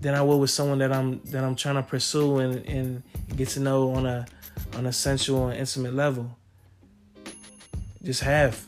than 0.00 0.14
I 0.14 0.22
would 0.22 0.36
with 0.36 0.50
someone 0.50 0.78
that 0.78 0.92
I'm 0.92 1.20
that 1.26 1.44
I'm 1.44 1.54
trying 1.54 1.76
to 1.76 1.82
pursue 1.82 2.38
and, 2.38 2.66
and 2.66 3.02
get 3.36 3.48
to 3.50 3.60
know 3.60 3.92
on 3.92 4.06
a 4.06 4.26
on 4.74 4.86
a 4.86 4.92
sensual 4.92 5.48
and 5.48 5.58
intimate 5.58 5.94
level. 5.94 6.36
Just 8.02 8.22
have. 8.22 8.66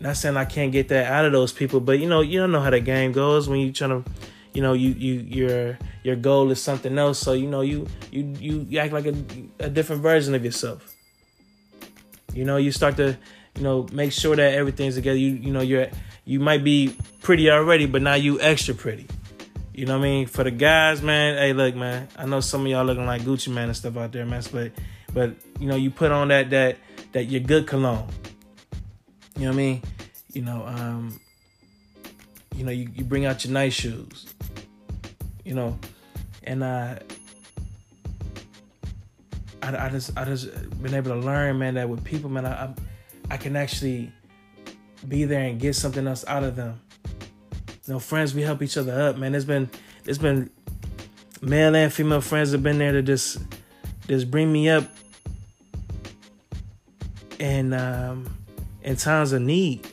Not 0.00 0.16
saying 0.16 0.36
I 0.36 0.46
can't 0.46 0.72
get 0.72 0.88
that 0.88 1.12
out 1.12 1.26
of 1.26 1.32
those 1.32 1.52
people, 1.52 1.80
but 1.80 1.98
you 1.98 2.08
know, 2.08 2.22
you 2.22 2.40
don't 2.40 2.50
know 2.50 2.60
how 2.60 2.70
the 2.70 2.80
game 2.80 3.12
goes 3.12 3.48
when 3.48 3.60
you 3.60 3.72
trying 3.72 4.02
to 4.02 4.10
you 4.52 4.62
know, 4.62 4.72
you 4.72 4.90
you 4.90 5.14
your 5.20 5.78
your 6.02 6.16
goal 6.16 6.50
is 6.50 6.60
something 6.60 6.98
else. 6.98 7.18
So, 7.18 7.34
you 7.34 7.46
know, 7.46 7.60
you 7.60 7.86
you 8.10 8.34
you, 8.38 8.66
you 8.68 8.78
act 8.78 8.92
like 8.92 9.06
a, 9.06 9.14
a 9.60 9.68
different 9.68 10.02
version 10.02 10.34
of 10.34 10.44
yourself. 10.44 10.94
You 12.34 12.44
know, 12.44 12.56
you 12.56 12.72
start 12.72 12.96
to, 12.96 13.16
you 13.56 13.62
know, 13.62 13.86
make 13.92 14.12
sure 14.12 14.34
that 14.34 14.54
everything's 14.54 14.96
together. 14.96 15.18
You 15.18 15.32
you 15.34 15.52
know, 15.52 15.60
you're 15.60 15.88
you 16.24 16.40
might 16.40 16.64
be 16.64 16.96
pretty 17.22 17.50
already, 17.50 17.86
but 17.86 18.02
now 18.02 18.14
you 18.14 18.40
extra 18.40 18.74
pretty. 18.74 19.06
You 19.72 19.86
know 19.86 19.98
what 19.98 20.04
I 20.04 20.08
mean? 20.08 20.26
For 20.26 20.42
the 20.42 20.50
guys, 20.50 21.00
man, 21.00 21.38
hey 21.38 21.52
look, 21.52 21.76
man, 21.76 22.08
I 22.16 22.26
know 22.26 22.40
some 22.40 22.62
of 22.62 22.66
y'all 22.66 22.84
looking 22.84 23.06
like 23.06 23.22
Gucci 23.22 23.48
Mane 23.48 23.68
and 23.68 23.76
stuff 23.76 23.96
out 23.96 24.10
there, 24.10 24.26
man. 24.26 24.42
But 24.52 24.72
but 25.14 25.34
you 25.60 25.68
know, 25.68 25.76
you 25.76 25.90
put 25.90 26.10
on 26.10 26.28
that 26.28 26.50
that 26.50 26.76
that 27.12 27.24
your 27.24 27.40
good 27.40 27.68
cologne. 27.68 28.08
You 29.40 29.46
know 29.46 29.52
what 29.52 29.54
I 29.54 29.56
mean? 29.56 29.82
You 30.34 30.42
know, 30.42 30.64
um, 30.66 31.20
you 32.54 32.62
know, 32.62 32.72
you, 32.72 32.90
you 32.94 33.04
bring 33.04 33.24
out 33.24 33.42
your 33.42 33.54
nice 33.54 33.72
shoes. 33.72 34.26
You 35.46 35.54
know, 35.54 35.78
and 36.44 36.62
uh 36.62 36.98
I, 39.62 39.86
I 39.86 39.88
just 39.88 40.14
I 40.14 40.26
just 40.26 40.52
been 40.82 40.92
able 40.92 41.12
to 41.12 41.16
learn, 41.16 41.58
man, 41.58 41.72
that 41.74 41.88
with 41.88 42.04
people, 42.04 42.28
man, 42.28 42.44
I, 42.44 42.64
I 42.64 42.74
I 43.30 43.36
can 43.38 43.56
actually 43.56 44.12
be 45.08 45.24
there 45.24 45.44
and 45.44 45.58
get 45.58 45.74
something 45.74 46.06
else 46.06 46.22
out 46.28 46.44
of 46.44 46.54
them. 46.56 46.78
You 47.86 47.94
know, 47.94 47.98
friends, 47.98 48.34
we 48.34 48.42
help 48.42 48.60
each 48.60 48.76
other 48.76 48.92
up, 48.92 49.16
man. 49.16 49.34
It's 49.34 49.46
been 49.46 49.70
it's 50.04 50.18
been 50.18 50.50
male 51.40 51.74
and 51.74 51.90
female 51.90 52.20
friends 52.20 52.52
have 52.52 52.62
been 52.62 52.76
there 52.76 52.92
to 52.92 53.00
just 53.00 53.38
just 54.06 54.30
bring 54.30 54.52
me 54.52 54.68
up 54.68 54.84
and 57.40 57.72
um 57.72 58.39
in 58.82 58.96
times 58.96 59.32
of 59.32 59.42
need. 59.42 59.86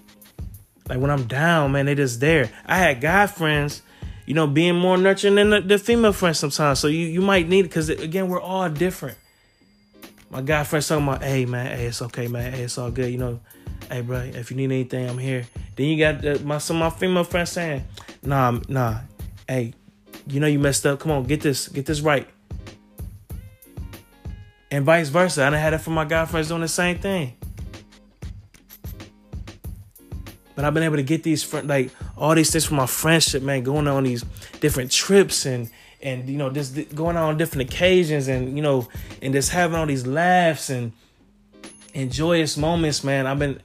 Like 0.89 1.00
when 1.00 1.12
I'm 1.12 1.26
down, 1.26 1.71
man, 1.71 1.86
they 1.86 1.95
just 1.95 2.19
there. 2.19 2.50
I 2.65 2.78
had 2.78 3.02
guy 3.02 3.28
friends, 3.28 3.82
you 4.26 4.34
know, 4.34 4.47
being 4.47 4.76
more 4.76 4.97
nurturing 4.97 5.36
than 5.36 5.50
the, 5.50 5.62
the 5.62 5.78
female 5.78 6.13
friends 6.13 6.39
sometimes. 6.39 6.80
So 6.80 6.88
you 6.88 7.08
you 7.08 7.21
might 7.21 7.47
need 7.47 7.62
it 7.62 7.69
because 7.69 7.89
again, 7.89 8.30
we're 8.30 8.41
all 8.41 8.69
different. 8.69 9.17
My 10.30 10.41
guy 10.41 10.63
friends 10.63 10.88
talking 10.88 11.08
about, 11.08 11.23
hey 11.23 11.45
man, 11.45 11.78
hey, 11.78 11.86
it's 11.86 12.02
okay, 12.02 12.28
man, 12.28 12.54
hey, 12.54 12.63
it's 12.63 12.78
all 12.78 12.91
good, 12.91 13.12
you 13.12 13.17
know. 13.17 13.39
Hey, 13.89 14.02
bro, 14.02 14.19
if 14.19 14.52
you 14.52 14.58
need 14.58 14.65
anything, 14.65 15.10
I'm 15.10 15.17
here. 15.17 15.45
Then 15.76 15.88
you 15.88 15.97
got 15.97 16.21
the, 16.21 16.39
my 16.39 16.58
some 16.58 16.82
of 16.82 16.93
my 16.93 17.00
female 17.00 17.23
friends 17.23 17.52
saying, 17.52 17.86
nah, 18.23 18.60
nah, 18.67 19.00
hey, 19.47 19.73
you 20.28 20.39
know 20.39 20.47
you 20.47 20.60
messed 20.60 20.86
up. 20.86 21.00
Come 21.00 21.12
on, 21.12 21.23
get 21.23 21.41
this, 21.41 21.67
get 21.67 21.86
this 21.86 22.02
right. 22.02 22.28
And 24.69 24.84
vice 24.84 25.08
versa. 25.08 25.45
I 25.45 25.50
done 25.50 25.60
had 25.60 25.73
it 25.73 25.78
from 25.78 25.93
my 25.93 26.04
guy 26.04 26.26
friends 26.26 26.50
doing 26.50 26.62
the 26.62 26.67
same 26.67 27.00
thing. 27.00 27.37
But 30.57 30.65
I've 30.65 30.73
been 30.73 30.81
able 30.81 30.95
to 30.95 31.03
get 31.03 31.21
these 31.21 31.43
friend 31.43 31.67
like 31.67 31.91
all 32.17 32.33
these 32.33 32.49
things 32.49 32.65
from 32.65 32.77
my 32.77 32.87
friendship, 32.87 33.43
man, 33.43 33.61
going 33.61 33.87
on 33.87 34.05
these 34.05 34.25
different 34.59 34.91
trips 34.91 35.45
and 35.45 35.69
and 36.01 36.27
you 36.27 36.35
know 36.35 36.49
just 36.49 36.95
going 36.95 37.15
on 37.15 37.37
different 37.37 37.69
occasions 37.71 38.27
and 38.27 38.55
you 38.55 38.63
know 38.63 38.87
and 39.21 39.35
just 39.35 39.51
having 39.51 39.77
all 39.77 39.85
these 39.85 40.07
laughs 40.07 40.71
and 40.71 40.93
and 41.93 42.11
joyous 42.11 42.57
moments, 42.57 43.03
man. 43.03 43.27
I've 43.27 43.37
been 43.37 43.61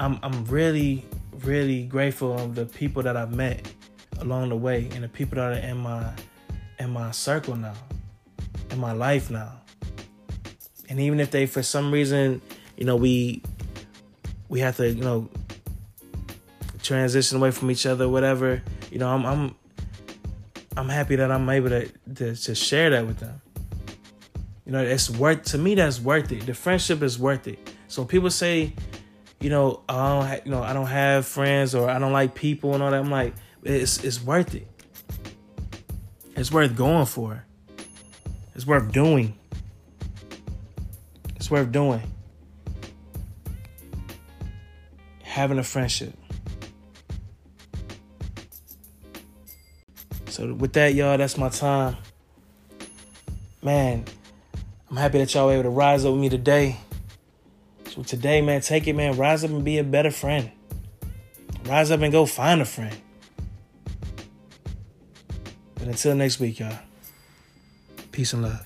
I'm 0.00 0.18
I'm 0.24 0.44
really 0.46 1.06
really 1.44 1.84
grateful 1.84 2.36
of 2.36 2.56
the 2.56 2.66
people 2.66 3.04
that 3.04 3.16
I've 3.16 3.32
met 3.32 3.72
along 4.18 4.48
the 4.48 4.56
way 4.56 4.88
and 4.94 5.04
the 5.04 5.08
people 5.08 5.36
that 5.36 5.52
are 5.52 5.68
in 5.68 5.78
my 5.78 6.12
in 6.80 6.90
my 6.90 7.12
circle 7.12 7.54
now, 7.54 7.74
in 8.70 8.80
my 8.80 8.90
life 8.90 9.30
now. 9.30 9.60
And 10.88 10.98
even 10.98 11.20
if 11.20 11.30
they 11.30 11.46
for 11.46 11.62
some 11.62 11.92
reason, 11.92 12.42
you 12.76 12.84
know, 12.84 12.96
we 12.96 13.42
we 14.48 14.58
have 14.58 14.76
to, 14.78 14.88
you 14.88 15.04
know, 15.04 15.28
transition 16.86 17.38
away 17.38 17.50
from 17.50 17.70
each 17.70 17.86
other, 17.86 18.08
whatever. 18.08 18.62
You 18.90 18.98
know, 18.98 19.08
I'm 19.08 19.26
I'm 19.26 19.54
I'm 20.76 20.88
happy 20.88 21.16
that 21.16 21.30
I'm 21.30 21.48
able 21.48 21.70
to, 21.70 21.88
to 22.14 22.36
to, 22.36 22.54
share 22.54 22.90
that 22.90 23.06
with 23.06 23.18
them. 23.18 23.40
You 24.64 24.72
know, 24.72 24.82
it's 24.82 25.10
worth 25.10 25.44
to 25.44 25.58
me. 25.58 25.74
That's 25.74 26.00
worth 26.00 26.30
it. 26.32 26.46
The 26.46 26.54
friendship 26.54 27.02
is 27.02 27.18
worth 27.18 27.48
it. 27.48 27.58
So 27.88 28.04
people 28.04 28.30
say, 28.30 28.72
you 29.40 29.50
know, 29.50 29.82
I 29.88 30.08
don't, 30.08 30.46
you 30.46 30.50
know, 30.50 30.62
I 30.62 30.72
don't 30.72 30.86
have 30.86 31.26
friends 31.26 31.74
or 31.74 31.88
I 31.88 31.98
don't 31.98 32.12
like 32.12 32.34
people 32.34 32.74
and 32.74 32.82
all 32.82 32.90
that. 32.90 33.00
I'm 33.00 33.10
like, 33.10 33.34
it's 33.62 34.02
it's 34.04 34.22
worth 34.22 34.54
it. 34.54 34.66
It's 36.36 36.52
worth 36.52 36.76
going 36.76 37.06
for. 37.06 37.44
It's 38.54 38.66
worth 38.66 38.92
doing. 38.92 39.38
It's 41.36 41.50
worth 41.50 41.70
doing. 41.72 42.02
Having 45.22 45.58
a 45.58 45.62
friendship. 45.62 46.14
So 50.36 50.52
with 50.52 50.74
that, 50.74 50.92
y'all, 50.92 51.16
that's 51.16 51.38
my 51.38 51.48
time. 51.48 51.96
Man, 53.62 54.04
I'm 54.90 54.96
happy 54.98 55.16
that 55.16 55.32
y'all 55.32 55.46
were 55.46 55.54
able 55.54 55.62
to 55.62 55.70
rise 55.70 56.04
up 56.04 56.12
with 56.12 56.20
me 56.20 56.28
today. 56.28 56.76
So 57.88 58.02
today, 58.02 58.42
man, 58.42 58.60
take 58.60 58.86
it, 58.86 58.92
man. 58.92 59.16
Rise 59.16 59.44
up 59.44 59.50
and 59.50 59.64
be 59.64 59.78
a 59.78 59.82
better 59.82 60.10
friend. 60.10 60.52
Rise 61.64 61.90
up 61.90 62.02
and 62.02 62.12
go 62.12 62.26
find 62.26 62.60
a 62.60 62.66
friend. 62.66 62.94
But 65.76 65.84
until 65.84 66.14
next 66.14 66.38
week, 66.38 66.58
y'all. 66.58 66.80
Peace 68.12 68.34
and 68.34 68.42
love. 68.42 68.65